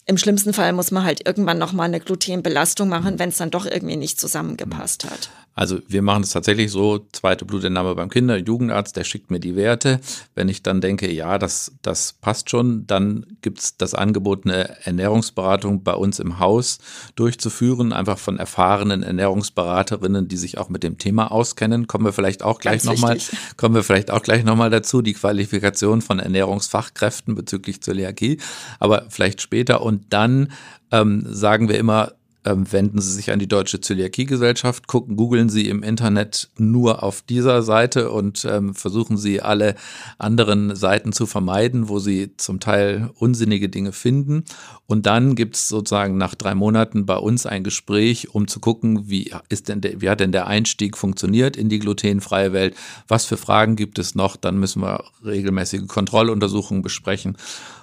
[0.06, 3.66] im schlimmsten Fall muss man halt irgendwann nochmal eine Glutenbelastung machen, wenn es dann doch
[3.66, 5.30] irgendwie nicht zusammengepasst hat.
[5.56, 9.56] Also wir machen es tatsächlich so, zweite Blutentnahme beim Kinder-, Jugendarzt, der schickt mir die
[9.56, 10.00] Werte.
[10.34, 14.84] Wenn ich dann denke, ja, das, das passt schon, dann gibt es das Angebot, eine
[14.84, 16.78] Ernährungsberatung bei uns im Haus
[17.14, 21.86] durchzuführen, einfach von erfahrenen Ernährungsberaterinnen, die sich auch mit dem Thema auskennen.
[21.86, 23.16] Kommen wir vielleicht auch gleich nochmal,
[23.56, 28.40] kommen wir vielleicht auch gleich nochmal dazu, die Qualifikation von Ernährungsfachkräften bezüglich Zöliakie,
[28.78, 29.80] aber vielleicht später.
[29.80, 30.52] Und dann
[30.90, 32.12] ähm, sagen wir immer,
[32.46, 37.20] ähm, wenden Sie sich an die Deutsche Zöliakiegesellschaft, gucken, googeln Sie im Internet nur auf
[37.22, 39.74] dieser Seite und ähm, versuchen Sie alle
[40.18, 44.44] anderen Seiten zu vermeiden, wo Sie zum Teil unsinnige Dinge finden.
[44.86, 49.10] Und dann gibt es sozusagen nach drei Monaten bei uns ein Gespräch, um zu gucken,
[49.10, 52.76] wie ist denn der, wie hat denn der Einstieg funktioniert in die glutenfreie Welt?
[53.08, 54.36] Was für Fragen gibt es noch?
[54.36, 57.36] Dann müssen wir regelmäßige Kontrolluntersuchungen besprechen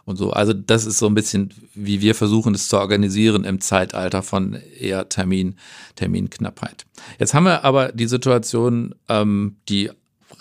[0.06, 0.32] und so.
[0.32, 4.54] Also das ist so ein bisschen, wie wir versuchen, es zu organisieren im Zeitalter von
[4.80, 5.56] eher Termin,
[5.96, 6.86] Terminknappheit.
[7.20, 9.90] Jetzt haben wir aber die Situation, ähm, die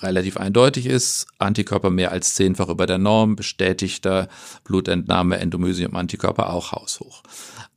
[0.00, 1.26] relativ eindeutig ist.
[1.38, 4.28] Antikörper mehr als zehnfach über der Norm, bestätigter
[4.64, 7.22] Blutentnahme, Endomysium, Antikörper auch haushoch.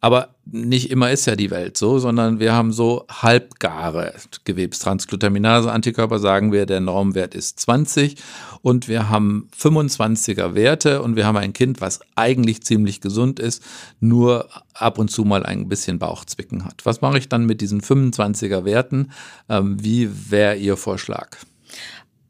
[0.06, 4.14] Aber nicht immer ist ja die Welt so, sondern wir haben so halbgare
[4.44, 5.72] Gewebstransglutaminase.
[5.72, 8.16] Antikörper sagen wir, der Normwert ist 20
[8.62, 13.64] und wir haben 25er Werte und wir haben ein Kind, was eigentlich ziemlich gesund ist,
[14.00, 16.86] nur ab und zu mal ein bisschen Bauchzwicken hat.
[16.86, 19.12] Was mache ich dann mit diesen 25er Werten?
[19.50, 21.36] Ähm, wie wäre Ihr Vorschlag?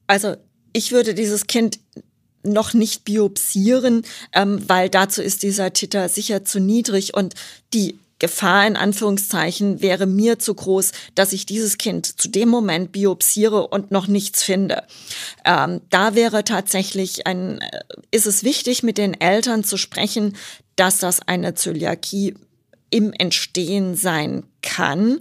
[0.07, 0.37] Also
[0.71, 1.79] ich würde dieses Kind
[2.45, 4.03] noch nicht biopsieren,
[4.33, 7.33] ähm, weil dazu ist dieser Titer sicher zu niedrig und
[7.73, 12.93] die Gefahr in Anführungszeichen wäre mir zu groß, dass ich dieses Kind zu dem Moment
[12.93, 14.83] biopsiere und noch nichts finde.
[15.43, 17.81] Ähm, da wäre tatsächlich ein, äh,
[18.11, 20.37] ist es wichtig, mit den Eltern zu sprechen,
[20.77, 22.35] dass das eine Zöliakie
[22.89, 25.19] im Entstehen sein kann.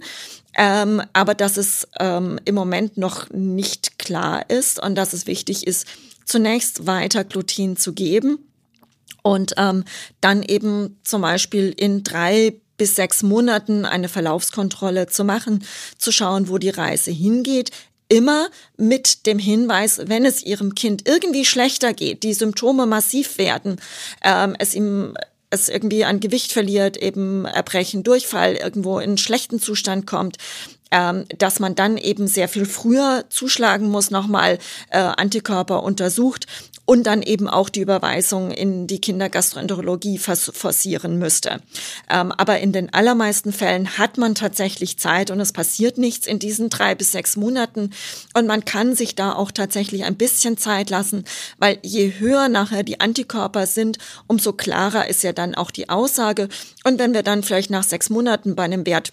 [0.57, 5.67] Ähm, aber dass es ähm, im Moment noch nicht klar ist und dass es wichtig
[5.67, 5.85] ist,
[6.25, 8.39] zunächst weiter Gluten zu geben
[9.21, 9.85] und ähm,
[10.21, 15.63] dann eben zum Beispiel in drei bis sechs Monaten eine Verlaufskontrolle zu machen,
[15.97, 17.71] zu schauen, wo die Reise hingeht.
[18.07, 23.77] Immer mit dem Hinweis, wenn es Ihrem Kind irgendwie schlechter geht, die Symptome massiv werden,
[24.23, 25.15] ähm, es ihm
[25.49, 30.37] es irgendwie an Gewicht verliert, eben Erbrechen, Durchfall, irgendwo in schlechten Zustand kommt,
[30.91, 36.47] ähm, dass man dann eben sehr viel früher zuschlagen muss, nochmal äh, Antikörper untersucht
[36.85, 41.61] und dann eben auch die Überweisung in die Kindergastroenterologie forcieren müsste.
[42.09, 46.39] Ähm, aber in den allermeisten Fällen hat man tatsächlich Zeit und es passiert nichts in
[46.39, 47.89] diesen drei bis sechs Monaten
[48.35, 51.25] und man kann sich da auch tatsächlich ein bisschen Zeit lassen,
[51.57, 56.49] weil je höher nachher die Antikörper sind, umso klarer ist ja dann auch die Aussage.
[56.83, 59.11] Und wenn wir dann vielleicht nach sechs Monaten bei einem Wert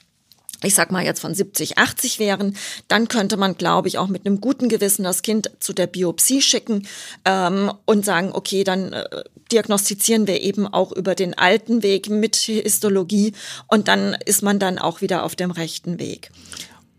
[0.62, 2.56] ich sag mal jetzt von 70, 80 wären,
[2.88, 6.42] dann könnte man, glaube ich, auch mit einem guten Gewissen das Kind zu der Biopsie
[6.42, 6.86] schicken
[7.24, 9.04] ähm, und sagen, okay, dann äh,
[9.50, 13.32] diagnostizieren wir eben auch über den alten Weg mit Histologie
[13.68, 16.30] und dann ist man dann auch wieder auf dem rechten Weg.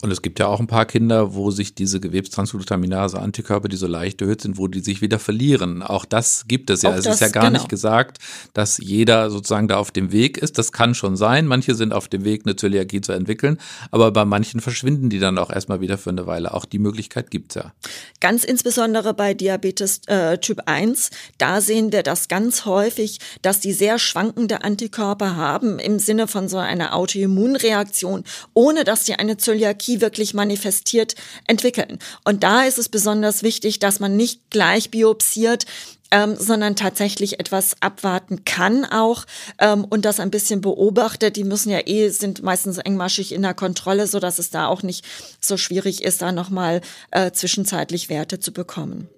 [0.04, 4.20] Und es gibt ja auch ein paar Kinder, wo sich diese Gewebstransglutaminase-Antikörper, die so leicht
[4.22, 5.82] erhöht sind, wo die sich wieder verlieren.
[5.82, 6.90] Auch das gibt es ja.
[6.90, 7.60] Auch es das, ist ja gar genau.
[7.60, 8.18] nicht gesagt,
[8.54, 10.58] dass jeder sozusagen da auf dem Weg ist.
[10.58, 11.48] Das kann schon sein.
[11.48, 13.58] Manche sind auf dem Weg, eine Zöliakie zu entwickeln.
[13.92, 16.54] Aber bei manchen verschwinden die dann auch erstmal wieder für eine Weile.
[16.54, 17.72] Auch die Möglichkeit gibt es ja.
[18.20, 23.72] Ganz insbesondere bei Diabetes äh, Typ 1, da sehen wir das ganz häufig, dass die
[23.72, 29.93] sehr schwankende Antikörper haben im Sinne von so einer Autoimmunreaktion, ohne dass die eine Zöliakie
[29.94, 31.16] Therapie wirklich manifestiert
[31.48, 32.00] entwickeln.
[32.24, 35.66] Und da ist es besonders wichtig, dass man nicht gleich biopsiert,
[36.12, 39.26] ähm, sondern tatsächlich etwas abwarten kann auch
[39.60, 41.36] ähm, und das ein bisschen beobachtet.
[41.36, 44.84] Die müssen ja eh, sind meistens engmaschig in der Kontrolle, so dass es da auch
[44.84, 45.06] nicht
[45.40, 49.10] so schwierig ist, da nochmal äh, zwischenzeitlich Werte zu bekommen.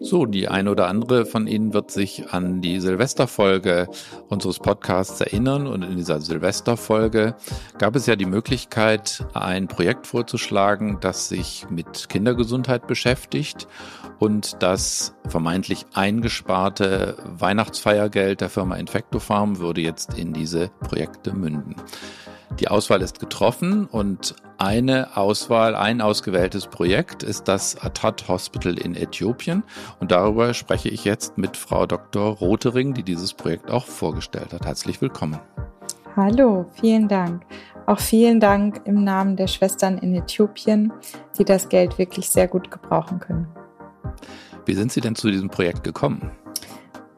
[0.00, 3.88] So, die eine oder andere von Ihnen wird sich an die Silvesterfolge
[4.28, 5.66] unseres Podcasts erinnern.
[5.66, 7.34] Und in dieser Silvesterfolge
[7.78, 13.66] gab es ja die Möglichkeit, ein Projekt vorzuschlagen, das sich mit Kindergesundheit beschäftigt
[14.18, 21.76] und das vermeintlich eingesparte Weihnachtsfeiergeld der Firma Infectofarm würde jetzt in diese Projekte münden.
[22.56, 28.96] Die Auswahl ist getroffen und eine Auswahl, ein ausgewähltes Projekt ist das Atat Hospital in
[28.96, 29.62] Äthiopien.
[30.00, 32.36] Und darüber spreche ich jetzt mit Frau Dr.
[32.38, 34.66] Rotering, die dieses Projekt auch vorgestellt hat.
[34.66, 35.38] Herzlich willkommen.
[36.16, 37.44] Hallo, vielen Dank.
[37.86, 40.92] Auch vielen Dank im Namen der Schwestern in Äthiopien,
[41.38, 43.46] die das Geld wirklich sehr gut gebrauchen können.
[44.66, 46.32] Wie sind Sie denn zu diesem Projekt gekommen?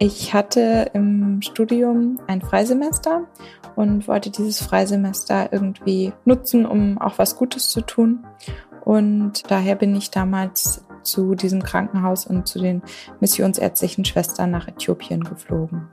[0.02, 3.26] Ich hatte im Studium ein Freisemester
[3.76, 8.24] und wollte dieses Freisemester irgendwie nutzen, um auch was Gutes zu tun.
[8.82, 12.80] Und daher bin ich damals zu diesem Krankenhaus und zu den
[13.20, 15.88] missionsärztlichen Schwestern nach Äthiopien geflogen.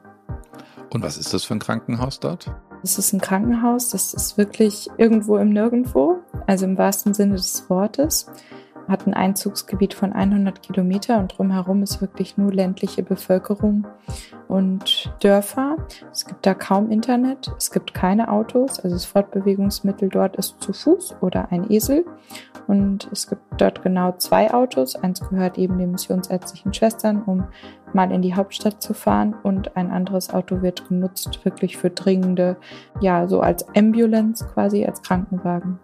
[0.89, 2.49] Und was ist das für ein Krankenhaus dort?
[2.83, 7.69] Es ist ein Krankenhaus, das ist wirklich irgendwo im Nirgendwo, also im wahrsten Sinne des
[7.69, 8.27] Wortes
[8.87, 13.85] hat ein Einzugsgebiet von 100 Kilometer und drumherum ist wirklich nur ländliche Bevölkerung
[14.47, 15.77] und Dörfer.
[16.11, 20.73] Es gibt da kaum Internet, es gibt keine Autos, also das Fortbewegungsmittel dort ist zu
[20.73, 22.05] Fuß oder ein Esel.
[22.67, 24.95] Und es gibt dort genau zwei Autos.
[24.95, 27.47] Eins gehört eben den missionsärztlichen Schwestern, um
[27.93, 32.57] mal in die Hauptstadt zu fahren und ein anderes Auto wird genutzt wirklich für dringende,
[32.99, 35.79] ja, so als Ambulance quasi, als Krankenwagen.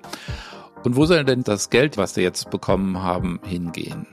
[0.85, 4.07] Und wo soll denn das Geld, was wir jetzt bekommen haben, hingehen?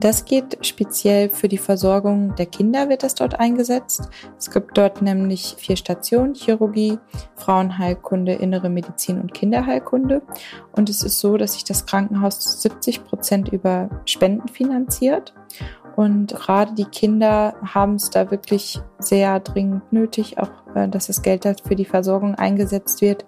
[0.00, 4.08] Das geht speziell für die Versorgung der Kinder wird das dort eingesetzt.
[4.38, 6.98] Es gibt dort nämlich vier Stationen, Chirurgie,
[7.36, 10.22] Frauenheilkunde, Innere Medizin und Kinderheilkunde.
[10.72, 15.34] Und es ist so, dass sich das Krankenhaus 70 Prozent über Spenden finanziert.
[15.96, 21.22] Und gerade die Kinder haben es da wirklich sehr dringend nötig, auch äh, dass das
[21.22, 23.24] Geld für die Versorgung eingesetzt wird,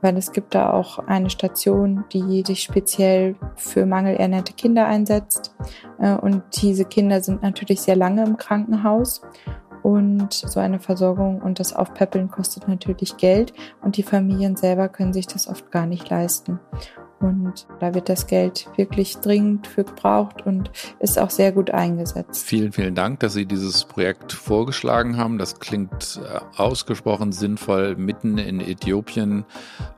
[0.00, 5.54] weil es gibt da auch eine Station, die sich speziell für mangelernährte Kinder einsetzt.
[5.98, 9.22] Äh, und diese Kinder sind natürlich sehr lange im Krankenhaus.
[9.82, 15.14] Und so eine Versorgung und das Aufpäppeln kostet natürlich Geld und die Familien selber können
[15.14, 16.60] sich das oft gar nicht leisten.
[17.20, 22.46] Und da wird das Geld wirklich dringend für gebraucht und ist auch sehr gut eingesetzt.
[22.46, 25.36] Vielen, vielen Dank, dass Sie dieses Projekt vorgeschlagen haben.
[25.36, 27.94] Das klingt äh, ausgesprochen sinnvoll.
[27.96, 29.44] Mitten in Äthiopien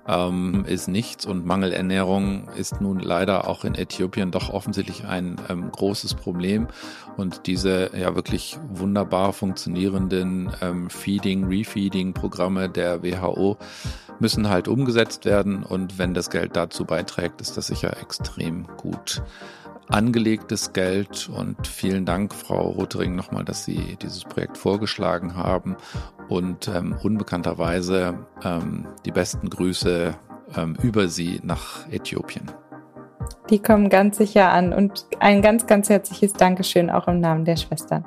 [0.08, 5.70] ähm, ist nichts und Mangelernährung ist nun leider auch in Äthiopien doch offensichtlich ein ähm,
[5.70, 6.66] großes Problem.
[7.16, 13.58] Und diese ja wirklich wunderbar funktionierenden ähm, Feeding, Refeeding-Programme der WHO
[14.18, 15.62] müssen halt umgesetzt werden.
[15.62, 19.22] Und wenn das Geld dazu beiträgt, ist das sicher extrem gut
[19.88, 21.28] angelegtes Geld.
[21.28, 25.76] Und vielen Dank, Frau Rothering, nochmal, dass Sie dieses Projekt vorgeschlagen haben.
[26.28, 30.14] Und ähm, unbekannterweise ähm, die besten Grüße
[30.56, 32.50] ähm, über Sie nach Äthiopien.
[33.50, 37.56] Die kommen ganz sicher an und ein ganz, ganz herzliches Dankeschön auch im Namen der
[37.56, 38.04] Schwestern.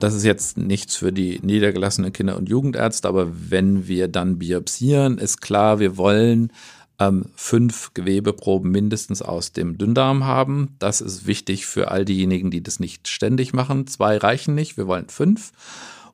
[0.00, 5.18] Das ist jetzt nichts für die niedergelassenen Kinder- und Jugendärzte, aber wenn wir dann biopsieren,
[5.18, 6.52] ist klar, wir wollen
[6.98, 10.74] ähm, fünf Gewebeproben mindestens aus dem Dünndarm haben.
[10.78, 13.86] Das ist wichtig für all diejenigen, die das nicht ständig machen.
[13.86, 15.52] Zwei reichen nicht, wir wollen fünf.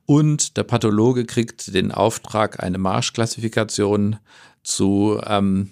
[0.05, 4.17] Und der Pathologe kriegt den Auftrag, eine Marschklassifikation
[4.65, 5.71] zu ähm,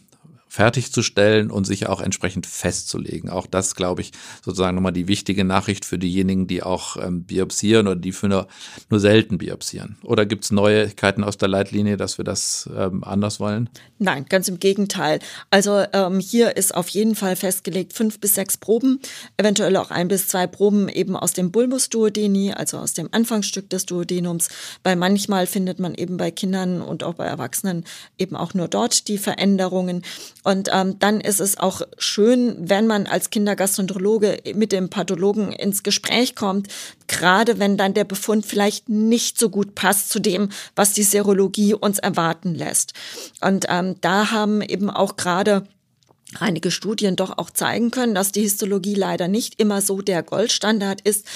[0.54, 3.28] fertigzustellen und sich auch entsprechend festzulegen.
[3.28, 4.12] Auch das, glaube ich,
[4.44, 8.46] sozusagen nochmal die wichtige Nachricht für diejenigen, die auch ähm, biopsieren oder die für nur,
[8.88, 9.96] nur selten biopsieren.
[10.04, 13.68] Oder gibt es Neuigkeiten aus der Leitlinie, dass wir das ähm, anders wollen?
[13.98, 15.18] Nein, ganz im Gegenteil.
[15.50, 19.00] Also ähm, hier ist auf jeden Fall festgelegt fünf bis sechs Proben,
[19.36, 23.68] eventuell auch ein bis zwei Proben eben aus dem Bulbus duodeni, also aus dem Anfangsstück
[23.70, 24.50] des Duodenums,
[24.84, 27.84] weil manchmal findet man eben bei Kindern und auch bei Erwachsenen
[28.18, 30.02] eben auch nur dort die Veränderungen.
[30.44, 35.82] Und ähm, dann ist es auch schön, wenn man als Kindergastroenterologe mit dem Pathologen ins
[35.82, 36.68] Gespräch kommt,
[37.08, 41.74] gerade wenn dann der Befund vielleicht nicht so gut passt zu dem, was die Serologie
[41.74, 42.92] uns erwarten lässt.
[43.40, 45.66] Und ähm, da haben eben auch gerade
[46.40, 51.00] einige Studien doch auch zeigen können, dass die Histologie leider nicht immer so der Goldstandard
[51.00, 51.26] ist.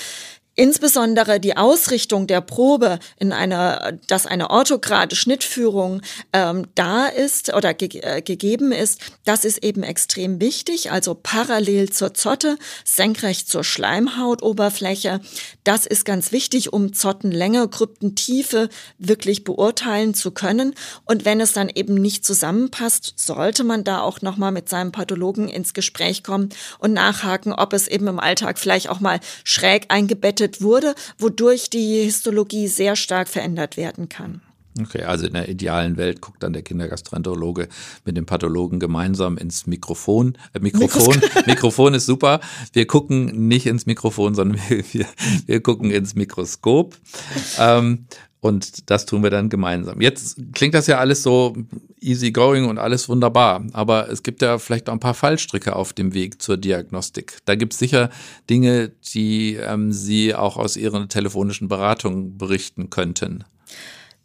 [0.59, 7.75] Insbesondere die Ausrichtung der Probe in einer, dass eine orthograde Schnittführung ähm, da ist oder
[7.75, 10.91] ge äh, gegeben ist, das ist eben extrem wichtig.
[10.91, 15.21] Also parallel zur Zotte, senkrecht zur Schleimhautoberfläche.
[15.63, 18.69] Das ist ganz wichtig, um Zottenlänge, Kryptentiefe
[18.99, 20.75] wirklich beurteilen zu können.
[21.05, 25.49] Und wenn es dann eben nicht zusammenpasst, sollte man da auch nochmal mit seinem Pathologen
[25.49, 26.49] ins Gespräch kommen
[26.81, 31.71] und nachhaken, ob es eben im Alltag vielleicht auch mal schräg eingebettet vermutet wurde, wodurch
[31.71, 34.41] die Histologie sehr stark verändert werden kann.
[34.81, 37.69] Okay, also in der idealen Welt guckt dann der Kindergastroenterologe
[38.05, 40.39] mit dem Pathologen gemeinsam ins Mikrofon.
[40.53, 42.39] Äh, Mikrofon, Mikrofon ist super.
[42.73, 45.07] Wir gucken nicht ins Mikrofon, sondern wir, wir,
[45.47, 46.97] wir gucken ins Mikroskop.
[47.59, 48.07] Ähm,
[48.41, 50.01] Und das tun wir dann gemeinsam.
[50.01, 51.57] Jetzt klingt das ja alles so
[52.01, 53.65] easy going und alles wunderbar.
[53.73, 57.39] Aber es gibt ja vielleicht auch ein paar Fallstricke auf dem Weg zur Diagnostik.
[57.47, 58.11] Da gibt es sicher
[58.49, 63.45] Dinge, die ähm, Sie auch aus Ihren telefonischen Beratungen berichten könnten.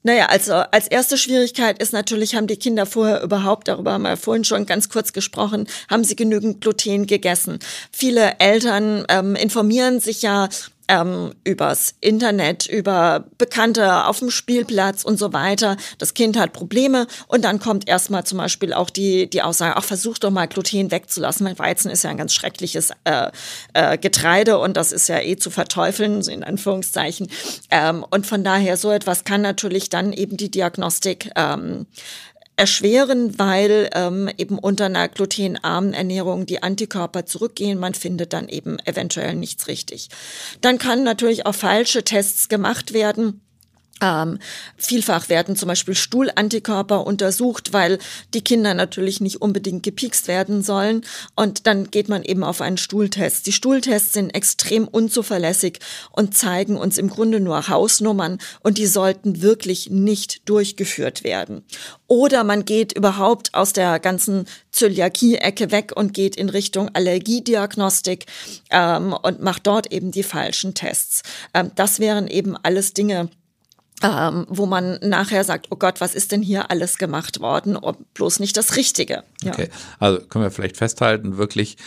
[0.05, 4.17] Naja, also als erste Schwierigkeit ist natürlich, haben die Kinder vorher überhaupt, darüber haben wir
[4.17, 7.59] vorhin schon ganz kurz gesprochen, haben sie genügend Gluten gegessen.
[7.89, 10.49] Viele Eltern ähm, informieren sich ja
[10.87, 15.77] ähm, übers Internet, über Bekannte auf dem Spielplatz und so weiter.
[15.97, 19.83] Das Kind hat Probleme und dann kommt erstmal zum Beispiel auch die, die Aussage, ach,
[19.83, 21.43] versuch doch mal Gluten wegzulassen.
[21.45, 23.31] Mein Weizen ist ja ein ganz schreckliches äh,
[23.73, 27.27] äh, Getreide und das ist ja eh zu verteufeln, in Anführungszeichen.
[27.69, 31.85] Ähm, und von daher so etwas kann natürlich dann eben die Diagnostik ähm,
[32.55, 37.79] erschweren, weil ähm, eben unter einer glutenarmen Ernährung die Antikörper zurückgehen.
[37.79, 40.09] Man findet dann eben eventuell nichts richtig.
[40.61, 43.42] Dann kann natürlich auch falsche Tests gemacht werden
[44.03, 44.37] ähm,
[44.75, 47.99] vielfach werden zum Beispiel Stuhlantikörper untersucht, weil
[48.33, 51.05] die Kinder natürlich nicht unbedingt gepikst werden sollen.
[51.35, 53.47] Und dann geht man eben auf einen Stuhltest.
[53.47, 55.79] Die Stuhltests sind extrem unzuverlässig
[56.11, 61.63] und zeigen uns im Grunde nur Hausnummern und die sollten wirklich nicht durchgeführt werden.
[62.07, 68.25] Oder man geht überhaupt aus der ganzen Zöliakie-Ecke weg und geht in Richtung Allergiediagnostik
[68.69, 71.23] ähm, und macht dort eben die falschen Tests.
[71.53, 73.29] Ähm, das wären eben alles Dinge,
[74.03, 77.77] ähm, wo man nachher sagt, oh Gott, was ist denn hier alles gemacht worden?
[77.81, 79.23] Oh, bloß nicht das Richtige.
[79.41, 79.53] Ja.
[79.53, 81.77] Okay, also können wir vielleicht festhalten, wirklich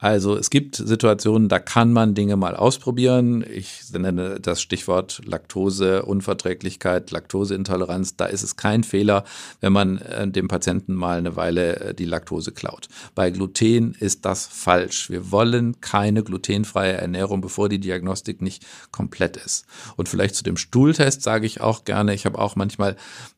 [0.00, 3.44] also es gibt Situationen, da kann man Dinge mal ausprobieren.
[3.52, 8.16] Ich nenne das Stichwort Laktoseunverträglichkeit, Laktoseintoleranz.
[8.16, 9.24] Da ist es kein Fehler,
[9.60, 12.88] wenn man äh, dem Patienten mal eine Weile äh, die Laktose klaut.
[13.14, 15.10] Bei Gluten ist das falsch.
[15.10, 19.66] Wir wollen keine glutenfreie Ernährung, bevor die Diagnostik nicht komplett ist.
[19.96, 22.96] Und vielleicht zu dem Stuhltest sage ich auch gerne, ich habe auch manchmal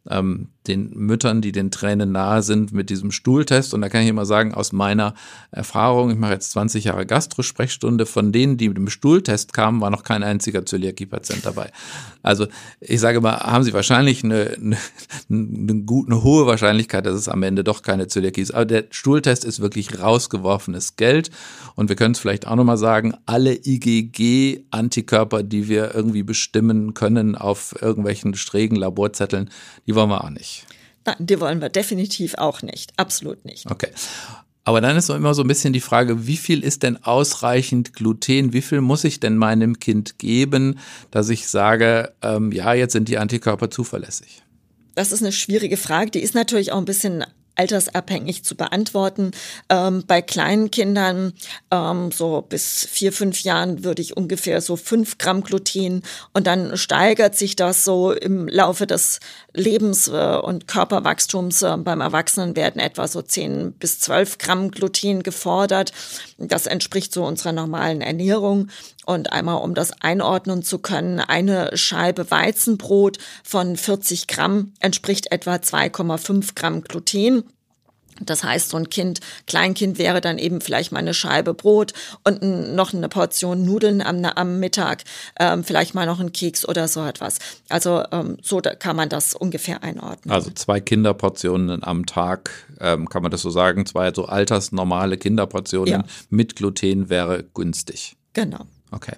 [0.09, 3.75] ähm, den Müttern, die den Tränen nahe sind, mit diesem Stuhltest.
[3.75, 5.15] Und da kann ich immer sagen, aus meiner
[5.51, 9.91] Erfahrung, ich mache jetzt 20 Jahre Gastrosprechstunde, von denen, die mit dem Stuhltest kamen, war
[9.91, 11.71] noch kein einziger Zöliakie-Patient dabei.
[12.23, 12.47] Also
[12.81, 14.77] ich sage mal, haben Sie wahrscheinlich eine, eine,
[15.31, 18.53] eine, gute, eine hohe Wahrscheinlichkeit, dass es am Ende doch keine Zöliakie ist.
[18.53, 21.31] Aber der Stuhltest ist wirklich rausgeworfenes Geld.
[21.75, 27.35] Und wir können es vielleicht auch nochmal sagen, alle IgG-Antikörper, die wir irgendwie bestimmen können
[27.35, 29.51] auf irgendwelchen schrägen Laborzetteln,
[29.87, 30.67] die wollen wir auch nicht.
[31.05, 32.93] Nein, die wollen wir definitiv auch nicht.
[32.97, 33.71] Absolut nicht.
[33.71, 33.89] Okay.
[34.65, 38.53] Aber dann ist immer so ein bisschen die Frage, wie viel ist denn ausreichend Gluten?
[38.53, 40.79] Wie viel muss ich denn meinem Kind geben,
[41.11, 44.43] dass ich sage, ähm, ja, jetzt sind die Antikörper zuverlässig?
[44.95, 46.13] Das ist eine schwierige Frage.
[46.13, 47.25] Die ist natürlich auch ein bisschen
[47.57, 49.33] altersabhängig zu beantworten.
[49.69, 51.33] Ähm, bei kleinen Kindern,
[51.71, 56.77] ähm, so bis vier, fünf Jahren, würde ich ungefähr so fünf Gramm Gluten und dann
[56.77, 59.21] steigert sich das so im Laufe des
[59.55, 61.63] Lebens äh, und Körperwachstums.
[61.63, 65.93] Äh, beim Erwachsenen werden etwa so zehn bis zwölf Gramm Gluten gefordert.
[66.39, 68.69] Das entspricht so unserer normalen Ernährung.
[69.05, 75.57] Und einmal, um das einordnen zu können, eine Scheibe Weizenbrot von 40 Gramm entspricht etwa
[75.57, 77.42] 2,5 Gramm Gluten.
[78.27, 81.93] Das heißt, so ein Kind, Kleinkind wäre dann eben vielleicht mal eine Scheibe Brot
[82.25, 85.05] und noch eine Portion Nudeln am, am Mittag,
[85.39, 87.39] ähm, vielleicht mal noch ein Keks oder so etwas.
[87.69, 90.33] Also ähm, so kann man das ungefähr einordnen.
[90.33, 92.51] Also zwei Kinderportionen am Tag,
[92.81, 96.05] ähm, kann man das so sagen, zwei so altersnormale Kinderportionen ja.
[96.31, 98.17] mit Gluten wäre günstig.
[98.33, 98.67] Genau.
[98.91, 99.17] Okay.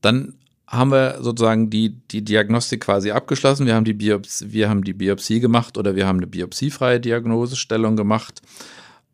[0.00, 0.34] Dann
[0.66, 3.66] haben wir sozusagen die, die Diagnostik quasi abgeschlossen.
[3.66, 7.96] Wir haben die, Biopsie, wir haben die Biopsie gemacht oder wir haben eine biopsiefreie Diagnosestellung
[7.96, 8.40] gemacht.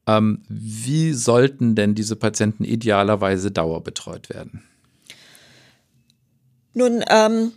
[0.06, 4.62] Ähm, wie sollten denn diese Patienten idealerweise dauerbetreut werden?
[6.72, 7.52] Nun, ähm,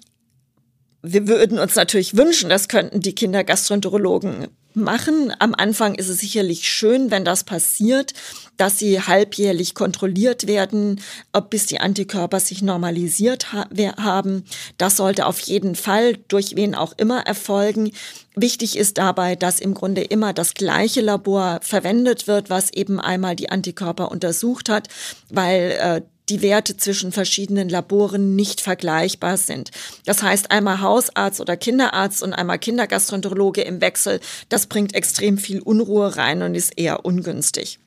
[1.01, 5.33] wir würden uns natürlich wünschen, das könnten die Kindergastroenterologen machen.
[5.39, 8.13] Am Anfang ist es sicherlich schön, wenn das passiert,
[8.57, 11.01] dass sie halbjährlich kontrolliert werden,
[11.49, 13.67] bis die Antikörper sich normalisiert ha
[13.97, 14.43] haben.
[14.77, 17.91] Das sollte auf jeden Fall durch wen auch immer erfolgen.
[18.35, 23.35] Wichtig ist dabei, dass im Grunde immer das gleiche Labor verwendet wird, was eben einmal
[23.35, 24.87] die Antikörper untersucht hat,
[25.29, 29.71] weil äh, die Werte zwischen verschiedenen Laboren nicht vergleichbar sind.
[30.05, 34.19] Das heißt, einmal Hausarzt oder Kinderarzt und einmal Kindergastroenterologe im Wechsel,
[34.49, 37.79] das bringt extrem viel Unruhe rein und ist eher ungünstig.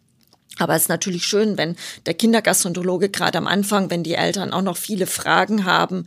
[0.58, 1.76] Aber es ist natürlich schön, wenn
[2.06, 6.06] der Kindergastroenterologe gerade am Anfang, wenn die Eltern auch noch viele Fragen haben,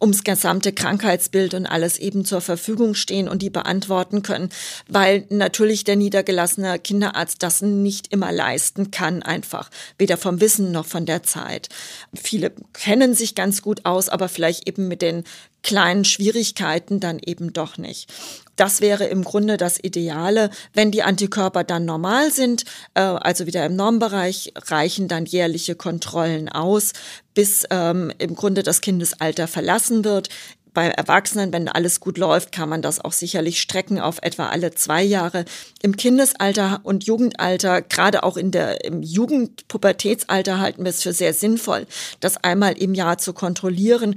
[0.00, 4.50] ums gesamte Krankheitsbild und alles eben zur Verfügung stehen und die beantworten können,
[4.86, 10.86] weil natürlich der niedergelassene Kinderarzt das nicht immer leisten kann, einfach weder vom Wissen noch
[10.86, 11.68] von der Zeit.
[12.14, 15.24] Viele kennen sich ganz gut aus, aber vielleicht eben mit den
[15.62, 18.10] kleinen Schwierigkeiten dann eben doch nicht.
[18.56, 20.50] Das wäre im Grunde das Ideale.
[20.74, 26.48] Wenn die Antikörper dann normal sind, äh, also wieder im Normbereich, reichen dann jährliche Kontrollen
[26.48, 26.92] aus,
[27.34, 30.28] bis ähm, im Grunde das Kindesalter verlassen wird.
[30.74, 34.74] Bei Erwachsenen, wenn alles gut läuft, kann man das auch sicherlich strecken auf etwa alle
[34.74, 35.44] zwei Jahre.
[35.82, 41.32] Im Kindesalter und Jugendalter, gerade auch in der, im Jugendpubertätsalter halten wir es für sehr
[41.32, 41.86] sinnvoll,
[42.20, 44.16] das einmal im Jahr zu kontrollieren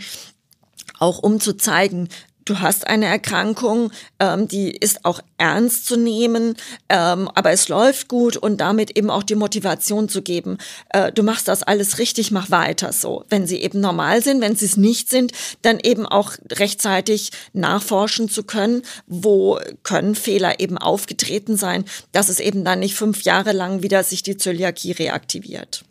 [1.02, 2.08] auch um zu zeigen,
[2.46, 6.56] du hast eine Erkrankung, ähm, die ist auch ernst zu nehmen,
[6.90, 10.58] ähm, aber es läuft gut und damit eben auch die Motivation zu geben,
[10.90, 13.26] äh, du machst das alles richtig, mach weiter so.
[13.30, 15.32] Wenn sie eben normal sind, wenn sie es nicht sind,
[15.62, 22.40] dann eben auch rechtzeitig nachforschen zu können, wo können Fehler eben aufgetreten sein, dass es
[22.40, 25.84] eben dann nicht fünf Jahre lang wieder sich die Zöliakie reaktiviert.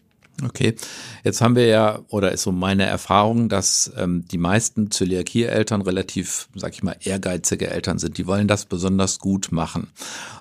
[0.43, 0.75] Okay,
[1.25, 6.49] jetzt haben wir ja, oder ist so meine Erfahrung, dass ähm, die meisten Zöliakie-Eltern relativ,
[6.55, 8.19] sag ich mal, ehrgeizige Eltern sind.
[8.19, 9.89] Die wollen das besonders gut machen.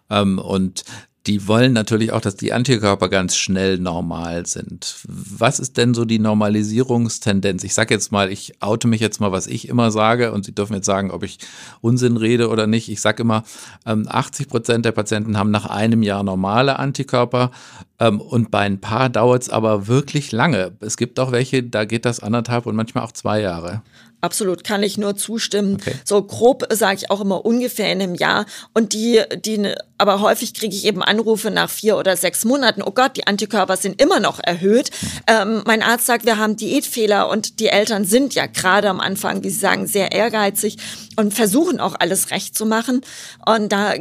[0.10, 0.84] Ähm, und
[1.28, 4.96] die wollen natürlich auch, dass die Antikörper ganz schnell normal sind.
[5.06, 7.64] Was ist denn so die Normalisierungstendenz?
[7.66, 10.56] Ich sage jetzt mal, ich oute mich jetzt mal, was ich immer sage, und Sie
[10.56, 11.40] dürfen jetzt sagen, ob ich
[11.82, 12.90] Unsinn rede oder nicht.
[12.90, 13.44] Ich sage immer,
[13.84, 17.52] 80 ähm, Prozent der Patienten haben nach einem Jahr normale Antikörper
[18.00, 20.72] ähm, und bei ein paar dauert es aber wirklich lange.
[20.80, 23.82] Es gibt auch welche, da geht das anderthalb und manchmal auch zwei Jahre.
[24.22, 25.76] Absolut, kann ich nur zustimmen.
[25.76, 25.94] Okay.
[26.04, 28.46] So grob sage ich auch immer ungefähr in einem Jahr.
[28.74, 32.82] Und die, die, aber häufig kriege ich eben Anrufe nach vier oder sechs Monaten.
[32.82, 34.92] Oh Gott, die Antikörper sind immer noch erhöht.
[35.28, 39.44] Ähm, mein Arzt sagt, wir haben Diätfehler und die Eltern sind ja gerade am Anfang,
[39.44, 40.78] wie Sie sagen, sehr ehrgeizig
[41.16, 43.02] und versuchen auch alles recht zu machen.
[43.46, 43.94] Und da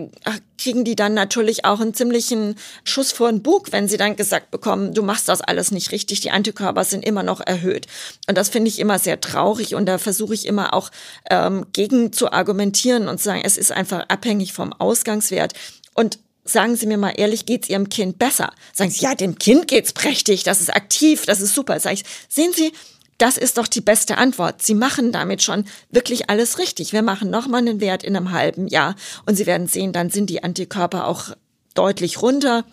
[0.59, 4.51] kriegen die dann natürlich auch einen ziemlichen Schuss vor den Bug, wenn sie dann gesagt
[4.51, 7.87] bekommen, du machst das alles nicht richtig, die Antikörper sind immer noch erhöht.
[8.29, 10.91] Und das finde ich immer sehr traurig und da versuche ich immer auch
[11.31, 15.55] ähm, gegen zu argumentieren und zu sagen, es ist einfach abhängig vom Ausgangswert.
[15.95, 18.53] Und sagen Sie mir mal ehrlich, geht's Ihrem Kind besser?
[18.73, 21.79] Sagen Sie, ja, dem Kind geht's prächtig, das ist aktiv, das ist super.
[21.81, 22.73] Sag ich, sehen Sie,
[23.19, 24.63] das ist doch die beste Antwort.
[24.63, 26.93] Sie machen damit schon wirklich alles richtig.
[26.93, 28.95] Wir machen nochmal einen Wert in einem halben Jahr
[29.27, 31.31] und Sie werden sehen, dann sind die Antikörper auch
[31.75, 32.65] deutlich runter.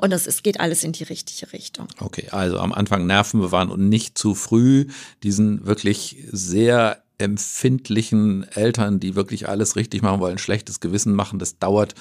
[0.00, 1.88] Und es geht alles in die richtige Richtung.
[2.00, 4.86] Okay, also am Anfang Nerven bewahren und nicht zu früh
[5.22, 11.38] diesen wirklich sehr empfindlichen Eltern, die wirklich alles richtig machen wollen, schlechtes Gewissen machen.
[11.38, 11.94] Das dauert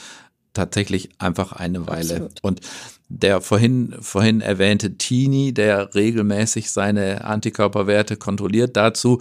[0.54, 2.14] tatsächlich einfach eine Weile.
[2.14, 2.40] Absolut.
[2.42, 2.62] Und
[3.10, 9.20] der vorhin, vorhin erwähnte Teenie, der regelmäßig seine Antikörperwerte kontrolliert, dazu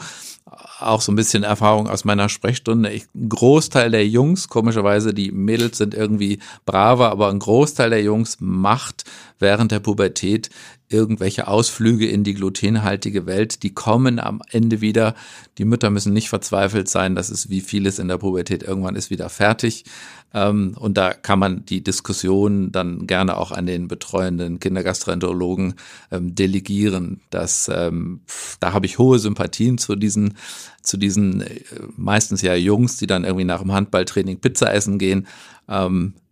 [0.81, 2.91] auch so ein bisschen Erfahrung aus meiner Sprechstunde.
[2.91, 8.03] Ich, ein Großteil der Jungs, komischerweise, die Mädels sind irgendwie braver, aber ein Großteil der
[8.03, 9.05] Jungs macht
[9.39, 10.51] während der Pubertät
[10.89, 15.15] irgendwelche Ausflüge in die glutenhaltige Welt, die kommen am Ende wieder.
[15.59, 19.11] Die Mütter müssen nicht verzweifelt sein, das ist wie vieles in der Pubertät, irgendwann ist
[19.11, 19.85] wieder fertig.
[20.33, 25.75] Ähm, und da kann man die Diskussion dann gerne auch an den betreuenden Kindergastroenterologen
[26.13, 27.21] ähm, delegieren.
[27.31, 28.21] Das, ähm,
[28.61, 30.35] da habe ich hohe Sympathien zu diesen,
[30.83, 31.61] zu diesen äh,
[31.97, 35.27] meistens ja Jungs, die dann irgendwie nach dem Handballtraining Pizza essen gehen.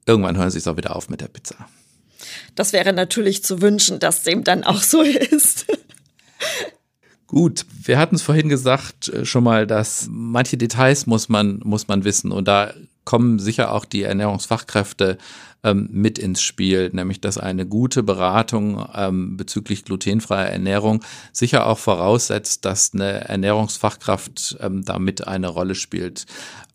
[0.06, 1.56] irgendwann hören sie es auch wieder auf mit der Pizza.
[2.54, 5.66] Das wäre natürlich zu wünschen, dass dem dann auch so ist.
[7.26, 11.88] Gut, wir hatten es vorhin gesagt äh, schon mal, dass manche Details muss man, muss
[11.88, 12.72] man wissen und da
[13.04, 15.18] kommen sicher auch die Ernährungsfachkräfte
[15.62, 21.02] ähm, mit ins Spiel, nämlich dass eine gute Beratung ähm, bezüglich glutenfreier Ernährung
[21.32, 26.26] sicher auch voraussetzt, dass eine Ernährungsfachkraft ähm, da mit eine Rolle spielt.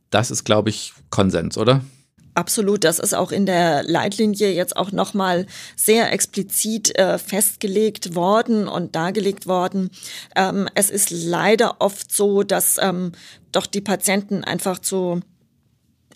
[0.10, 1.82] Das ist, glaube ich, Konsens, oder?
[2.40, 8.70] Absolut, das ist auch in der Leitlinie jetzt auch nochmal sehr explizit äh, festgelegt worden
[8.70, 9.90] und dargelegt worden.
[10.38, 13.12] Ähm, es ist leider oft so, dass ähm,
[13.52, 15.20] doch die Patienten einfach zu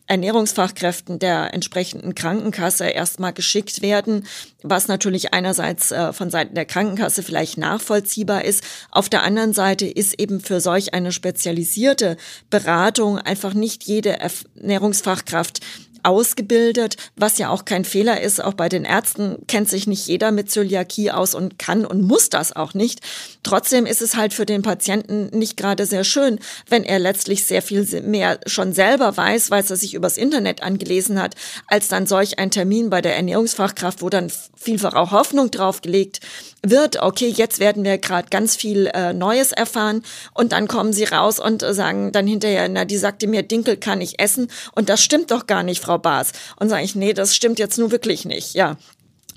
[0.07, 4.25] Ernährungsfachkräften der entsprechenden Krankenkasse erstmal geschickt werden,
[4.61, 8.63] was natürlich einerseits äh, von Seiten der Krankenkasse vielleicht nachvollziehbar ist.
[8.91, 12.15] Auf der anderen Seite ist eben für solch eine spezialisierte
[12.49, 15.59] Beratung einfach nicht jede Ernährungsfachkraft
[16.03, 18.43] ausgebildet, was ja auch kein Fehler ist.
[18.43, 22.29] Auch bei den Ärzten kennt sich nicht jeder mit Zöliakie aus und kann und muss
[22.29, 23.01] das auch nicht.
[23.43, 26.39] Trotzdem ist es halt für den Patienten nicht gerade sehr schön,
[26.69, 31.21] wenn er letztlich sehr viel mehr schon selber weiß, weil er sich übers Internet angelesen
[31.21, 31.35] hat,
[31.67, 36.19] als dann solch ein Termin bei der Ernährungsfachkraft, wo dann vielfach auch Hoffnung draufgelegt
[36.65, 40.01] wird, okay, jetzt werden wir gerade ganz viel äh, Neues erfahren
[40.33, 43.77] und dann kommen sie raus und äh, sagen dann hinterher, na, die sagte mir, Dinkel
[43.77, 46.31] kann ich essen und das stimmt doch gar nicht, Frau Baas.
[46.55, 48.77] Und sage ich, nee, das stimmt jetzt nur wirklich nicht, ja.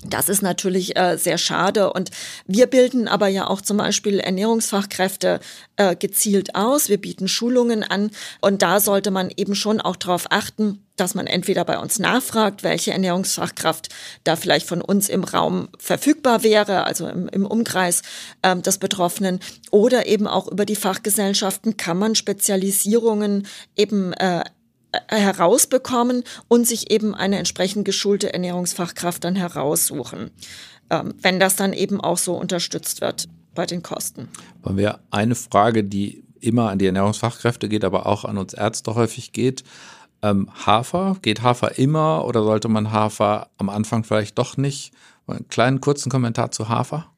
[0.05, 1.91] Das ist natürlich äh, sehr schade.
[1.91, 2.11] Und
[2.45, 5.39] wir bilden aber ja auch zum Beispiel Ernährungsfachkräfte
[5.75, 6.87] äh, gezielt aus.
[6.87, 8.11] Wir bieten Schulungen an.
[8.39, 12.63] Und da sollte man eben schon auch darauf achten, dass man entweder bei uns nachfragt,
[12.63, 13.89] welche Ernährungsfachkraft
[14.23, 18.01] da vielleicht von uns im Raum verfügbar wäre, also im, im Umkreis
[18.43, 19.39] ähm, des Betroffenen,
[19.71, 24.43] oder eben auch über die Fachgesellschaften kann man Spezialisierungen eben äh,
[24.91, 30.31] äh, herausbekommen und sich eben eine entsprechend geschulte Ernährungsfachkraft dann heraussuchen,
[30.89, 34.29] ähm, wenn das dann eben auch so unterstützt wird bei den Kosten.
[34.63, 38.95] Wollen wir eine Frage, die immer an die Ernährungsfachkräfte geht, aber auch an uns Ärzte
[38.95, 39.63] häufig geht.
[40.21, 44.93] Ähm, Hafer, geht Hafer immer oder sollte man Hafer am Anfang vielleicht doch nicht?
[45.27, 47.11] Einen kleinen kurzen Kommentar zu Hafer?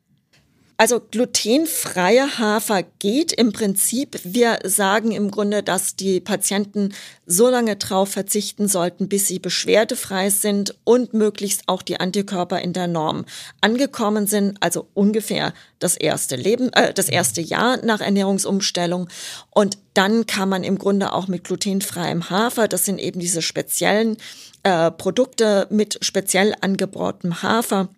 [0.80, 4.18] Also glutenfreier Hafer geht im Prinzip.
[4.24, 6.94] Wir sagen im Grunde, dass die Patienten
[7.26, 12.72] so lange drauf verzichten sollten, bis sie beschwerdefrei sind und möglichst auch die Antikörper in
[12.72, 13.26] der Norm
[13.60, 19.10] angekommen sind, also ungefähr das erste Leben, äh, das erste Jahr nach Ernährungsumstellung.
[19.50, 24.16] Und dann kann man im Grunde auch mit glutenfreiem Hafer, das sind eben diese speziellen
[24.64, 27.90] äh, Produkte mit speziell angebautem Hafer,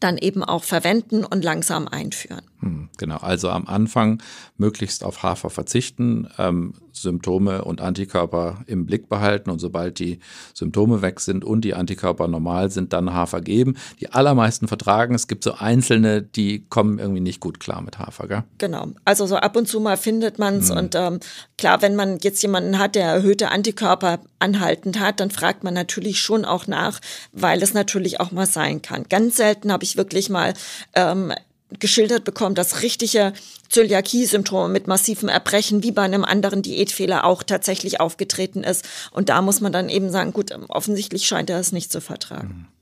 [0.00, 2.42] dann eben auch verwenden und langsam einführen.
[2.60, 4.20] Hm, genau, also am Anfang
[4.56, 10.18] möglichst auf Hafer verzichten, ähm, Symptome und Antikörper im Blick behalten und sobald die
[10.54, 13.76] Symptome weg sind und die Antikörper normal sind, dann Hafer geben.
[14.00, 15.14] Die allermeisten vertragen.
[15.14, 18.44] Es gibt so einzelne, die kommen irgendwie nicht gut klar mit Hafer, gell?
[18.58, 18.88] Genau.
[19.04, 20.76] Also so ab und zu mal findet man es hm.
[20.76, 21.20] und ähm,
[21.56, 26.20] klar, wenn man jetzt jemanden hat, der erhöhte Antikörper anhaltend hat, dann fragt man natürlich
[26.20, 27.00] schon auch nach,
[27.32, 29.04] weil es natürlich auch mal sein kann.
[29.08, 30.54] Ganz selten habe ich wirklich mal
[30.94, 31.32] ähm,
[31.78, 33.32] geschildert bekommen, dass richtige
[33.68, 38.88] Zöliakie-Symptome mit massivem Erbrechen wie bei einem anderen Diätfehler auch tatsächlich aufgetreten ist.
[39.10, 42.48] Und da muss man dann eben sagen, gut, offensichtlich scheint er es nicht zu vertragen.
[42.48, 42.78] Mhm.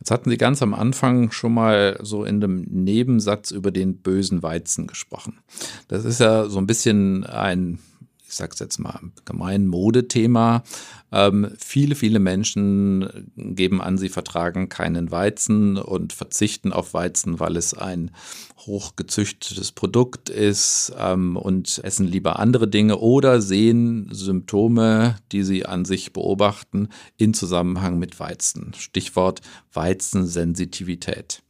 [0.00, 4.42] Jetzt hatten Sie ganz am Anfang schon mal so in einem Nebensatz über den bösen
[4.42, 5.38] Weizen gesprochen.
[5.88, 7.78] Das ist ja so ein bisschen ein
[8.30, 10.62] ich sage es jetzt mal, gemein Modethema.
[11.10, 17.56] Ähm, viele, viele Menschen geben an, sie vertragen keinen Weizen und verzichten auf Weizen, weil
[17.56, 18.12] es ein
[18.58, 25.84] hochgezüchtetes Produkt ist ähm, und essen lieber andere Dinge oder sehen Symptome, die sie an
[25.84, 28.74] sich beobachten, in Zusammenhang mit Weizen.
[28.78, 29.40] Stichwort
[29.72, 31.42] Weizensensitivität.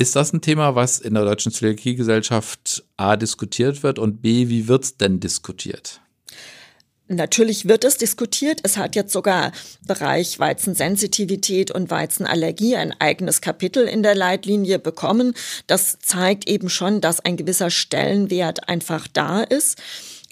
[0.00, 4.68] Ist das ein Thema, was in der Deutschen Zöliakiegesellschaft A diskutiert wird und B, wie
[4.68, 6.00] wird es denn diskutiert?
[7.08, 8.60] Natürlich wird es diskutiert.
[8.62, 9.50] Es hat jetzt sogar
[9.84, 15.34] Bereich Weizensensitivität und Weizenallergie ein eigenes Kapitel in der Leitlinie bekommen.
[15.66, 19.78] Das zeigt eben schon, dass ein gewisser Stellenwert einfach da ist.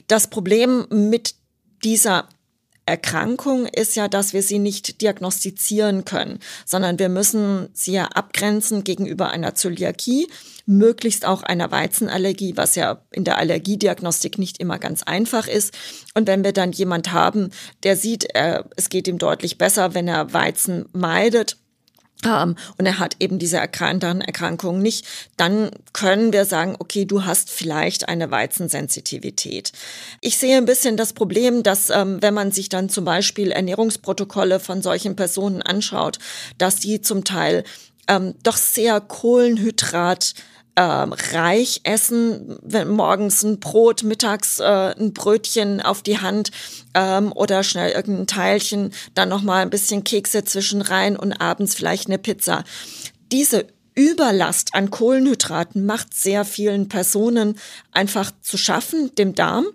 [0.07, 1.35] Das Problem mit
[1.83, 2.29] dieser
[2.87, 8.84] Erkrankung ist ja, dass wir sie nicht diagnostizieren können, sondern wir müssen sie ja abgrenzen
[8.84, 10.28] gegenüber einer Zöliakie,
[10.66, 15.76] möglichst auch einer Weizenallergie, was ja in der Allergiediagnostik nicht immer ganz einfach ist.
[16.14, 17.51] Und wenn wir dann jemand haben,
[17.82, 21.57] der sieht, äh, es geht ihm deutlich besser, wenn er Weizen meidet,
[22.25, 25.07] ähm, und er hat eben diese anderen Erkrankungen nicht,
[25.37, 29.73] dann können wir sagen, okay, du hast vielleicht eine Weizensensitivität.
[30.21, 34.61] Ich sehe ein bisschen das Problem, dass ähm, wenn man sich dann zum Beispiel Ernährungsprotokolle
[34.61, 36.19] von solchen Personen anschaut,
[36.59, 37.64] dass die zum Teil
[38.09, 40.35] ähm, doch sehr Kohlenhydrat
[40.77, 46.51] ähm, reich essen, wenn morgens ein Brot, mittags äh, ein Brötchen auf die Hand
[46.95, 51.74] ähm, oder schnell irgendein Teilchen, dann noch mal ein bisschen Kekse zwischen rein und abends
[51.74, 52.64] vielleicht eine Pizza.
[53.33, 57.59] Diese Überlast an Kohlenhydraten macht sehr vielen Personen
[57.93, 59.66] einfach zu schaffen, dem Darm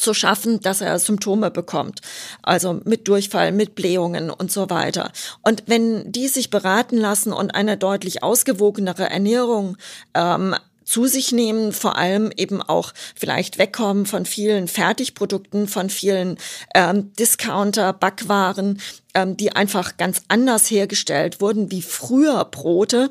[0.00, 2.00] zu schaffen, dass er Symptome bekommt.
[2.42, 5.12] Also mit Durchfall, mit Blähungen und so weiter.
[5.42, 9.76] Und wenn die sich beraten lassen und eine deutlich ausgewogenere Ernährung
[10.14, 10.54] ähm,
[10.90, 16.36] zu sich nehmen, vor allem eben auch vielleicht wegkommen von vielen Fertigprodukten, von vielen
[16.74, 18.80] ähm, Discounter-Backwaren,
[19.14, 23.10] ähm, die einfach ganz anders hergestellt wurden wie früher Brote,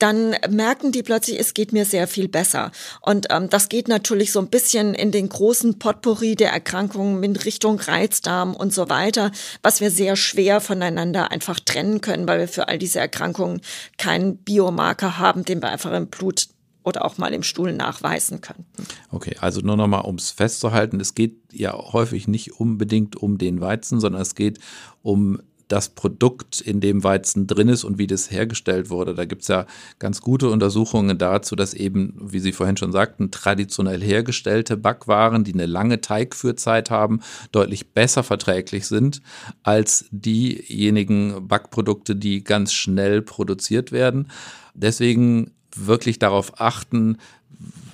[0.00, 2.72] dann merken die plötzlich, es geht mir sehr viel besser.
[3.00, 7.36] Und ähm, das geht natürlich so ein bisschen in den großen Potpourri der Erkrankungen in
[7.36, 9.30] Richtung Reizdarm und so weiter,
[9.62, 13.60] was wir sehr schwer voneinander einfach trennen können, weil wir für all diese Erkrankungen
[13.98, 16.48] keinen Biomarker haben, den wir einfach im Blut
[16.82, 18.84] oder auch mal im Stuhl nachweisen könnten.
[19.10, 23.60] Okay, also nur nochmal, um es festzuhalten, es geht ja häufig nicht unbedingt um den
[23.60, 24.58] Weizen, sondern es geht
[25.02, 29.14] um das Produkt in dem Weizen drin ist und wie das hergestellt wurde.
[29.14, 29.66] Da gibt es ja
[29.98, 35.54] ganz gute Untersuchungen dazu, dass eben, wie Sie vorhin schon sagten, traditionell hergestellte Backwaren, die
[35.54, 37.20] eine lange Teigführzeit haben,
[37.52, 39.22] deutlich besser verträglich sind
[39.62, 44.28] als diejenigen Backprodukte, die ganz schnell produziert werden.
[44.74, 47.18] Deswegen wirklich darauf achten,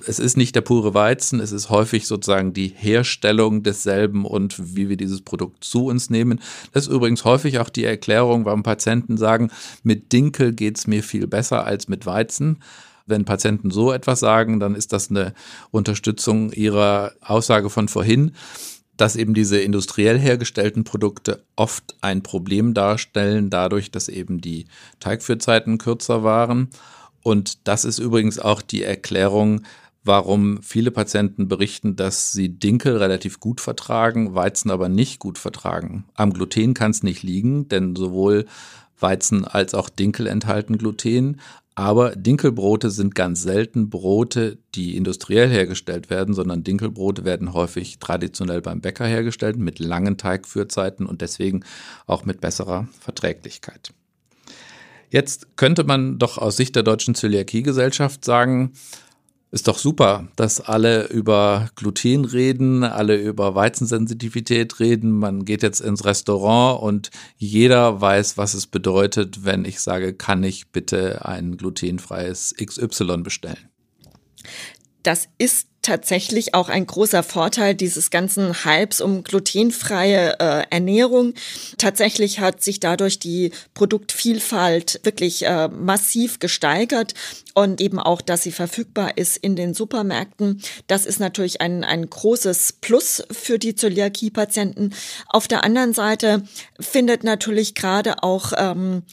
[0.05, 4.87] es ist nicht der pure Weizen, es ist häufig sozusagen die Herstellung desselben und wie
[4.87, 6.39] wir dieses Produkt zu uns nehmen.
[6.71, 9.51] Das ist übrigens häufig auch die Erklärung, warum Patienten sagen,
[9.83, 12.59] mit Dinkel geht es mir viel besser als mit Weizen.
[13.05, 15.33] Wenn Patienten so etwas sagen, dann ist das eine
[15.71, 18.31] Unterstützung ihrer Aussage von vorhin,
[18.97, 24.65] dass eben diese industriell hergestellten Produkte oft ein Problem darstellen, dadurch, dass eben die
[24.99, 26.69] Teigführzeiten kürzer waren.
[27.27, 29.63] Und das ist übrigens auch die Erklärung,
[30.05, 36.05] warum viele Patienten berichten, dass sie Dinkel relativ gut vertragen, Weizen aber nicht gut vertragen.
[36.13, 38.45] Am Gluten kann es nicht liegen, denn sowohl
[38.97, 41.41] Weizen als auch Dinkel enthalten Gluten.
[41.75, 48.61] Aber Dinkelbrote sind ganz selten Brote, die industriell hergestellt werden, sondern Dinkelbrote werden häufig traditionell
[48.61, 51.65] beim Bäcker hergestellt mit langen Teigführzeiten und deswegen
[52.05, 53.91] auch mit besserer Verträglichkeit.
[55.09, 58.73] Jetzt könnte man doch aus Sicht der Deutschen Zöliakiegesellschaft sagen,
[59.49, 65.11] ist doch super, dass alle über Gluten reden, alle über Weizensensitivität reden.
[65.11, 70.43] Man geht jetzt ins Restaurant und jeder weiß, was es bedeutet, wenn ich sage, kann
[70.43, 73.69] ich bitte ein glutenfreies XY bestellen.
[75.07, 81.33] Das ist tatsächlich auch ein großer Vorteil dieses ganzen Hypes um glutenfreie äh, Ernährung.
[81.77, 87.13] Tatsächlich hat sich dadurch die Produktvielfalt wirklich äh, massiv gesteigert
[87.53, 90.61] und eben auch, dass sie verfügbar ist in den Supermärkten.
[90.87, 94.93] Das ist natürlich ein, ein großes Plus für die Zöliakie-Patienten.
[95.29, 96.43] Auf der anderen Seite
[96.81, 99.03] findet natürlich gerade auch ähm,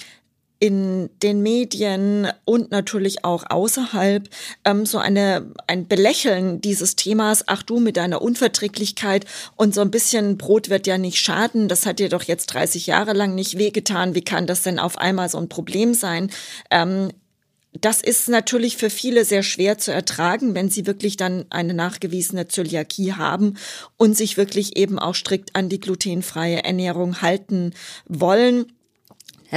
[0.64, 4.30] in den Medien und natürlich auch außerhalb
[4.64, 7.44] ähm, so eine ein Belächeln dieses Themas.
[7.48, 11.68] Ach du mit deiner Unverträglichkeit und so ein bisschen Brot wird ja nicht schaden.
[11.68, 14.14] Das hat dir doch jetzt 30 Jahre lang nicht wehgetan.
[14.14, 16.30] Wie kann das denn auf einmal so ein Problem sein?
[16.70, 17.10] Ähm,
[17.78, 22.48] das ist natürlich für viele sehr schwer zu ertragen, wenn sie wirklich dann eine nachgewiesene
[22.48, 23.58] Zöliakie haben
[23.98, 27.74] und sich wirklich eben auch strikt an die glutenfreie Ernährung halten
[28.08, 28.64] wollen.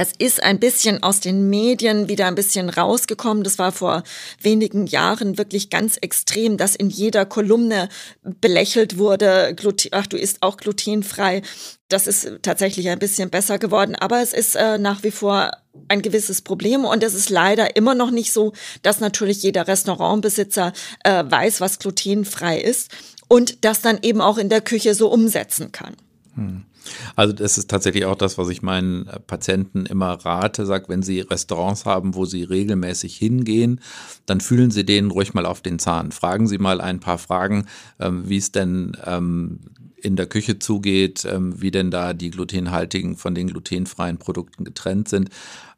[0.00, 3.42] Es ist ein bisschen aus den Medien wieder ein bisschen rausgekommen.
[3.42, 4.04] Das war vor
[4.40, 7.88] wenigen Jahren wirklich ganz extrem, dass in jeder Kolumne
[8.22, 9.56] belächelt wurde,
[9.90, 11.42] ach, du isst auch glutenfrei.
[11.88, 15.50] Das ist tatsächlich ein bisschen besser geworden, aber es ist äh, nach wie vor
[15.88, 20.74] ein gewisses Problem und es ist leider immer noch nicht so, dass natürlich jeder Restaurantbesitzer
[21.02, 22.92] äh, weiß, was glutenfrei ist
[23.26, 25.96] und das dann eben auch in der Küche so umsetzen kann.
[26.36, 26.67] Hm.
[27.16, 31.20] Also das ist tatsächlich auch das, was ich meinen Patienten immer rate, sag, wenn sie
[31.20, 33.80] Restaurants haben, wo sie regelmäßig hingehen,
[34.26, 36.12] dann fühlen sie denen ruhig mal auf den Zahn.
[36.12, 37.66] Fragen Sie mal ein paar Fragen,
[37.98, 39.60] ähm, wie es denn ähm,
[40.00, 45.08] in der Küche zugeht, ähm, wie denn da die glutenhaltigen von den glutenfreien Produkten getrennt
[45.08, 45.30] sind.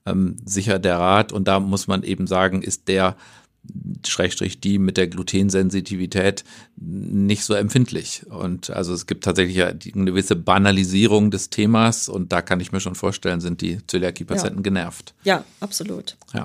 [0.06, 3.16] Ähm, sicher der Rat und da muss man eben sagen, ist der
[4.06, 6.44] Schrägstrich die mit der Glutensensitivität
[6.76, 8.24] nicht so empfindlich.
[8.28, 12.80] Und also es gibt tatsächlich eine gewisse Banalisierung des Themas und da kann ich mir
[12.80, 14.62] schon vorstellen, sind die Zöliakie-Patienten ja.
[14.62, 15.14] genervt.
[15.24, 16.16] Ja, absolut.
[16.32, 16.44] Ja.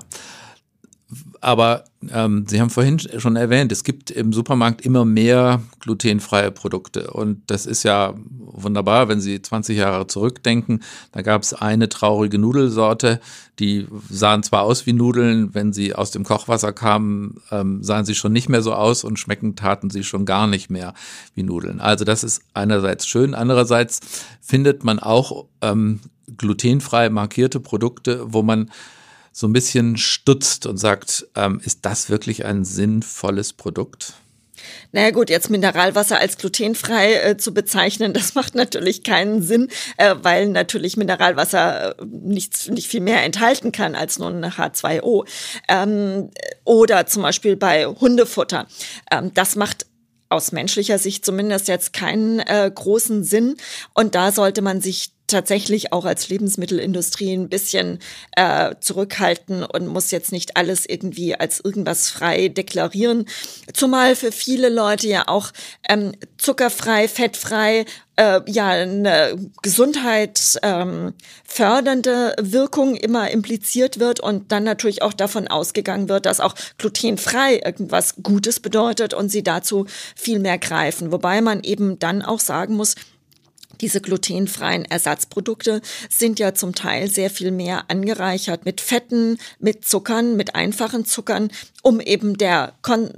[1.39, 7.12] Aber ähm, Sie haben vorhin schon erwähnt, es gibt im Supermarkt immer mehr glutenfreie Produkte.
[7.12, 10.82] Und das ist ja wunderbar, wenn Sie 20 Jahre zurückdenken.
[11.12, 13.20] Da gab es eine traurige Nudelsorte,
[13.60, 18.16] die sahen zwar aus wie Nudeln, wenn sie aus dem Kochwasser kamen, ähm, sahen sie
[18.16, 20.93] schon nicht mehr so aus und schmecken taten sie schon gar nicht mehr
[21.36, 21.80] wie Nudeln.
[21.80, 24.01] Also das ist einerseits schön, andererseits
[24.41, 26.01] findet man auch ähm,
[26.38, 28.72] glutenfrei markierte Produkte, wo man
[29.38, 34.13] so ein bisschen stutzt und sagt, ähm, ist das wirklich ein sinnvolles Produkt?
[34.93, 39.67] Naja gut, jetzt Mineralwasser als glutenfrei äh, zu bezeichnen, das macht natürlich keinen Sinn,
[39.97, 45.27] äh, weil natürlich Mineralwasser äh, nichts, nicht viel mehr enthalten kann als nur ein H2O.
[45.67, 46.29] Ähm,
[46.63, 48.67] oder zum Beispiel bei Hundefutter.
[49.11, 49.86] Ähm, das macht
[50.29, 53.57] aus menschlicher Sicht zumindest jetzt keinen äh, großen Sinn.
[53.93, 57.99] Und da sollte man sich tatsächlich auch als Lebensmittelindustrie ein bisschen
[58.36, 63.26] äh, zurückhalten und muss jetzt nicht alles irgendwie als irgendwas frei deklarieren.
[63.73, 65.51] Zumal für viele Leute ja auch
[65.89, 67.86] ähm, zuckerfrei, fettfrei
[68.17, 71.13] äh, ja eine Gesundheit ähm,
[72.39, 78.15] Wirkung immer impliziert wird und dann natürlich auch davon ausgegangen wird, dass auch glutenfrei irgendwas
[78.21, 81.11] Gutes bedeutet und sie dazu viel mehr greifen.
[81.11, 82.95] Wobei man eben dann auch sagen muss,
[83.82, 90.36] diese glutenfreien Ersatzprodukte sind ja zum Teil sehr viel mehr angereichert mit Fetten, mit Zuckern,
[90.36, 91.49] mit einfachen Zuckern,
[91.82, 93.09] um eben der kon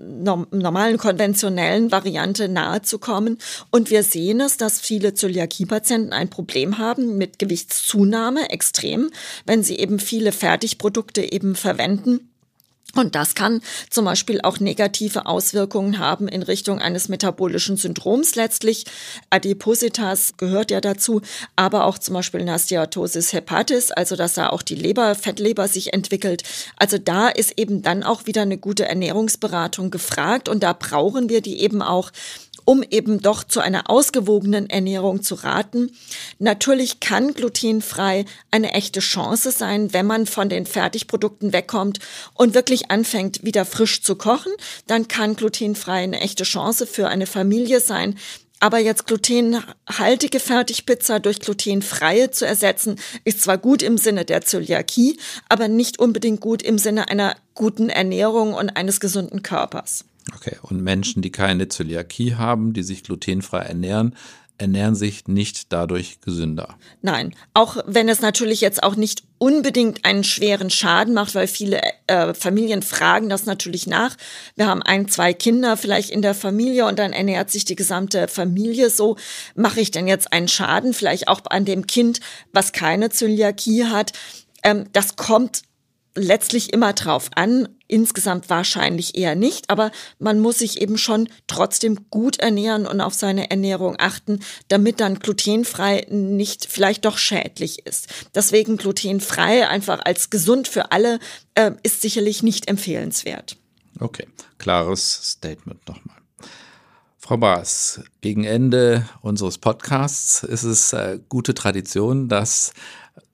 [0.52, 3.38] normalen konventionellen Variante nahe zu kommen.
[3.72, 9.12] Und wir sehen es, dass viele Zöliakie-Patienten ein Problem haben mit Gewichtszunahme extrem,
[9.46, 12.30] wenn sie eben viele Fertigprodukte eben verwenden
[12.96, 18.86] und das kann zum Beispiel auch negative Auswirkungen haben in Richtung eines metabolischen Syndroms letztlich.
[19.30, 21.22] Adipositas gehört ja dazu,
[21.56, 25.94] aber auch zum Beispiel eine Steatosis hepatis, also dass da auch die Leber, Fettleber sich
[25.94, 26.44] entwickelt.
[26.78, 31.42] Also da ist eben dann auch wieder eine gute Ernährungsberatung gefragt und da brauchen wir
[31.42, 32.12] die eben auch
[32.68, 35.90] um eben doch zu einer ausgewogenen Ernährung zu raten.
[36.38, 42.00] Natürlich kann glutenfrei eine echte Chance sein, wenn man von den Fertigprodukten wegkommt
[42.34, 44.52] und wirklich anfängt, wieder frisch zu kochen.
[44.86, 48.20] Dann kann glutenfrei eine echte Chance für eine Familie sein.
[48.60, 55.18] Aber jetzt glutenhaltige Fertigpizza durch glutenfreie zu ersetzen, ist zwar gut im Sinne der Zöliakie,
[55.48, 60.04] aber nicht unbedingt gut im Sinne einer guten Ernährung und eines gesunden Körpers.
[60.36, 64.16] Okay, und Menschen, die keine Zöliakie haben, die sich glutenfrei ernähren,
[64.58, 66.76] ernähren sich nicht dadurch gesünder.
[67.02, 71.80] Nein, auch wenn es natürlich jetzt auch nicht unbedingt einen schweren Schaden macht, weil viele
[72.08, 74.16] äh, Familien fragen das natürlich nach.
[74.56, 78.28] Wir haben ein, zwei Kinder vielleicht in der Familie und dann ernährt sich die gesamte
[78.28, 79.16] Familie so.
[79.56, 82.20] Mache ich denn jetzt einen Schaden vielleicht auch an dem Kind,
[82.52, 84.14] was keine Zöliakie hat?
[84.64, 85.62] Ähm, das kommt
[86.18, 87.70] letztlich immer drauf an.
[87.88, 93.14] Insgesamt wahrscheinlich eher nicht, aber man muss sich eben schon trotzdem gut ernähren und auf
[93.14, 98.08] seine Ernährung achten, damit dann glutenfrei nicht vielleicht doch schädlich ist.
[98.36, 101.20] Deswegen glutenfrei einfach als gesund für alle
[101.56, 103.56] äh, ist sicherlich nicht empfehlenswert.
[104.00, 106.18] Okay, klares Statement nochmal.
[107.28, 112.72] Frau Baas, gegen Ende unseres Podcasts ist es äh, gute Tradition, dass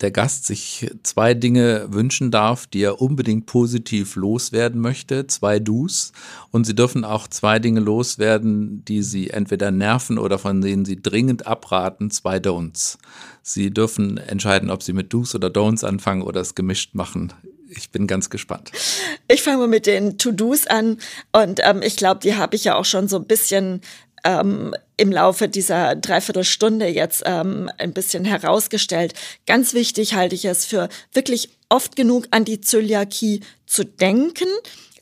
[0.02, 6.12] der Gast sich zwei Dinge wünschen darf, die er unbedingt positiv loswerden möchte, zwei Dus.
[6.52, 11.02] Und sie dürfen auch zwei Dinge loswerden, die sie entweder nerven oder von denen sie
[11.02, 12.98] dringend abraten, zwei Don'ts.
[13.42, 17.34] Sie dürfen entscheiden, ob sie mit Dus oder Don'ts anfangen oder es gemischt machen.
[17.76, 18.72] Ich bin ganz gespannt.
[19.28, 20.98] Ich fange mal mit den To-Dos an
[21.32, 23.82] und ähm, ich glaube, die habe ich ja auch schon so ein bisschen
[24.24, 29.14] ähm, im Laufe dieser Dreiviertelstunde jetzt ähm, ein bisschen herausgestellt.
[29.46, 34.48] Ganz wichtig halte ich es für wirklich oft genug an die Zöliakie zu denken,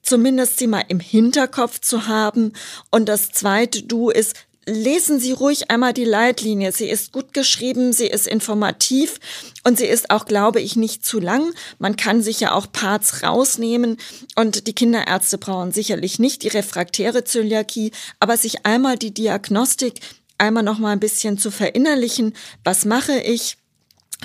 [0.02, 2.54] zumindest sie mal im Hinterkopf zu haben.
[2.90, 4.36] Und das zweite Du ist
[4.66, 6.72] lesen Sie ruhig einmal die Leitlinie.
[6.72, 9.20] Sie ist gut geschrieben, sie ist informativ
[9.64, 11.54] und sie ist auch, glaube ich, nicht zu lang.
[11.80, 13.98] Man kann sich ja auch Parts rausnehmen
[14.36, 20.00] und die Kinderärzte brauchen sicherlich nicht die refraktäre Zöliakie, aber sich einmal die Diagnostik
[20.38, 22.34] einmal noch mal ein bisschen zu verinnerlichen.
[22.64, 23.58] Was mache ich?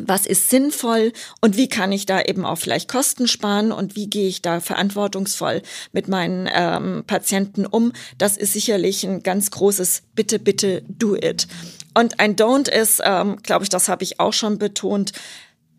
[0.02, 4.08] Was ist sinnvoll und wie kann ich da eben auch vielleicht Kosten sparen und wie
[4.08, 7.92] gehe ich da verantwortungsvoll mit meinen ähm, Patienten um.
[8.18, 11.46] Das ist sicherlich ein ganz großes Bitte, bitte, do it.
[11.94, 15.12] Und ein Don't ist, ähm, glaube ich, das habe ich auch schon betont,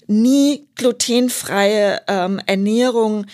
[0.07, 3.26] nie glutenfreie ähm, Ernährung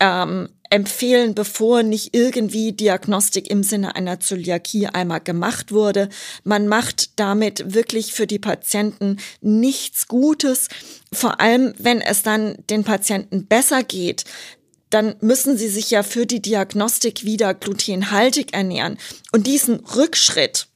[0.00, 6.08] ähm, empfehlen, bevor nicht irgendwie Diagnostik im Sinne einer Zöliakie einmal gemacht wurde.
[6.44, 10.68] Man macht damit wirklich für die Patienten nichts Gutes.
[11.12, 14.24] Vor allem, wenn es dann den Patienten besser geht,
[14.90, 18.98] dann müssen sie sich ja für die Diagnostik wieder glutenhaltig ernähren.
[19.32, 20.66] Und diesen Rückschritt,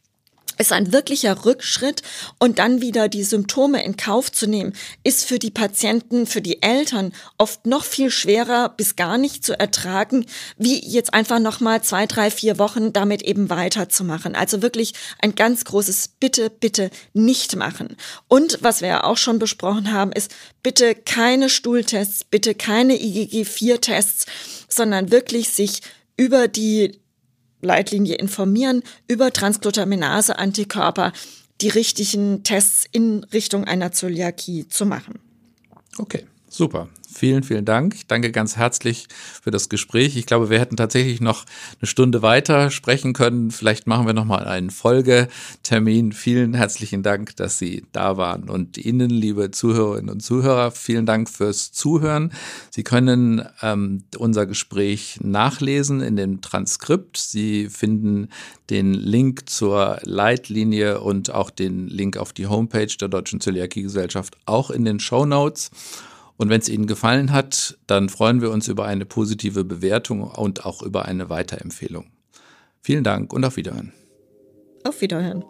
[0.58, 2.02] ist ein wirklicher Rückschritt
[2.38, 6.62] und dann wieder die Symptome in Kauf zu nehmen, ist für die Patienten, für die
[6.62, 10.26] Eltern oft noch viel schwerer bis gar nicht zu ertragen,
[10.56, 14.34] wie jetzt einfach noch mal zwei, drei, vier Wochen damit eben weiterzumachen.
[14.34, 17.96] Also wirklich ein ganz großes Bitte, bitte nicht machen.
[18.28, 24.26] Und was wir ja auch schon besprochen haben, ist bitte keine Stuhltests, bitte keine IgG4-Tests,
[24.68, 25.80] sondern wirklich sich
[26.16, 27.00] über die
[27.64, 31.12] Leitlinie informieren über Transglutaminase-Antikörper,
[31.60, 35.20] die richtigen Tests in Richtung einer Zöliakie zu machen.
[35.98, 36.26] Okay,
[36.56, 36.88] super.
[37.14, 37.94] Vielen, vielen Dank.
[37.94, 39.06] Ich danke ganz herzlich
[39.40, 40.16] für das Gespräch.
[40.16, 41.44] Ich glaube, wir hätten tatsächlich noch
[41.80, 43.52] eine Stunde weiter sprechen können.
[43.52, 46.12] Vielleicht machen wir nochmal einen Folgetermin.
[46.12, 48.50] Vielen herzlichen Dank, dass Sie da waren.
[48.50, 52.32] Und Ihnen, liebe Zuhörerinnen und Zuhörer, vielen Dank fürs Zuhören.
[52.70, 57.16] Sie können ähm, unser Gespräch nachlesen in dem Transkript.
[57.16, 58.28] Sie finden
[58.70, 64.70] den Link zur Leitlinie und auch den Link auf die Homepage der Deutschen Zöliakie-Gesellschaft auch
[64.70, 65.70] in den Show Notes.
[66.36, 70.66] Und wenn es Ihnen gefallen hat, dann freuen wir uns über eine positive Bewertung und
[70.66, 72.06] auch über eine Weiterempfehlung.
[72.80, 73.92] Vielen Dank und auf Wiederhören.
[74.84, 75.44] Auf Wiederhören.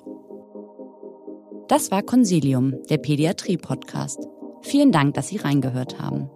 [1.68, 4.28] Das war Consilium, der Pädiatrie-Podcast.
[4.62, 6.28] Vielen Dank, dass Sie reingehört haben.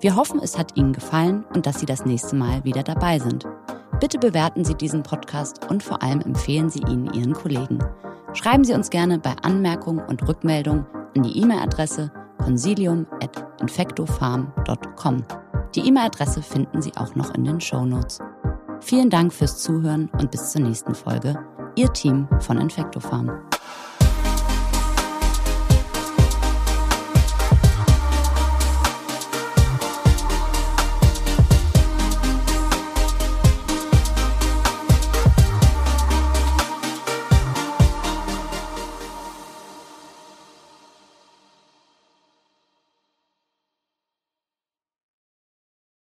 [0.00, 3.44] Wir hoffen, es hat Ihnen gefallen und dass Sie das nächste Mal wieder dabei sind.
[4.00, 7.80] Bitte bewerten Sie diesen Podcast und vor allem empfehlen Sie ihn Ihren Kollegen.
[8.34, 10.86] Schreiben Sie uns gerne bei Anmerkungen und Rückmeldungen
[11.16, 15.24] an die E-Mail-Adresse consilium.infectofarm.com.
[15.74, 18.20] Die E-Mail-Adresse finden Sie auch noch in den Show Notes.
[18.80, 21.38] Vielen Dank fürs Zuhören und bis zur nächsten Folge.
[21.74, 23.42] Ihr Team von Infectofarm.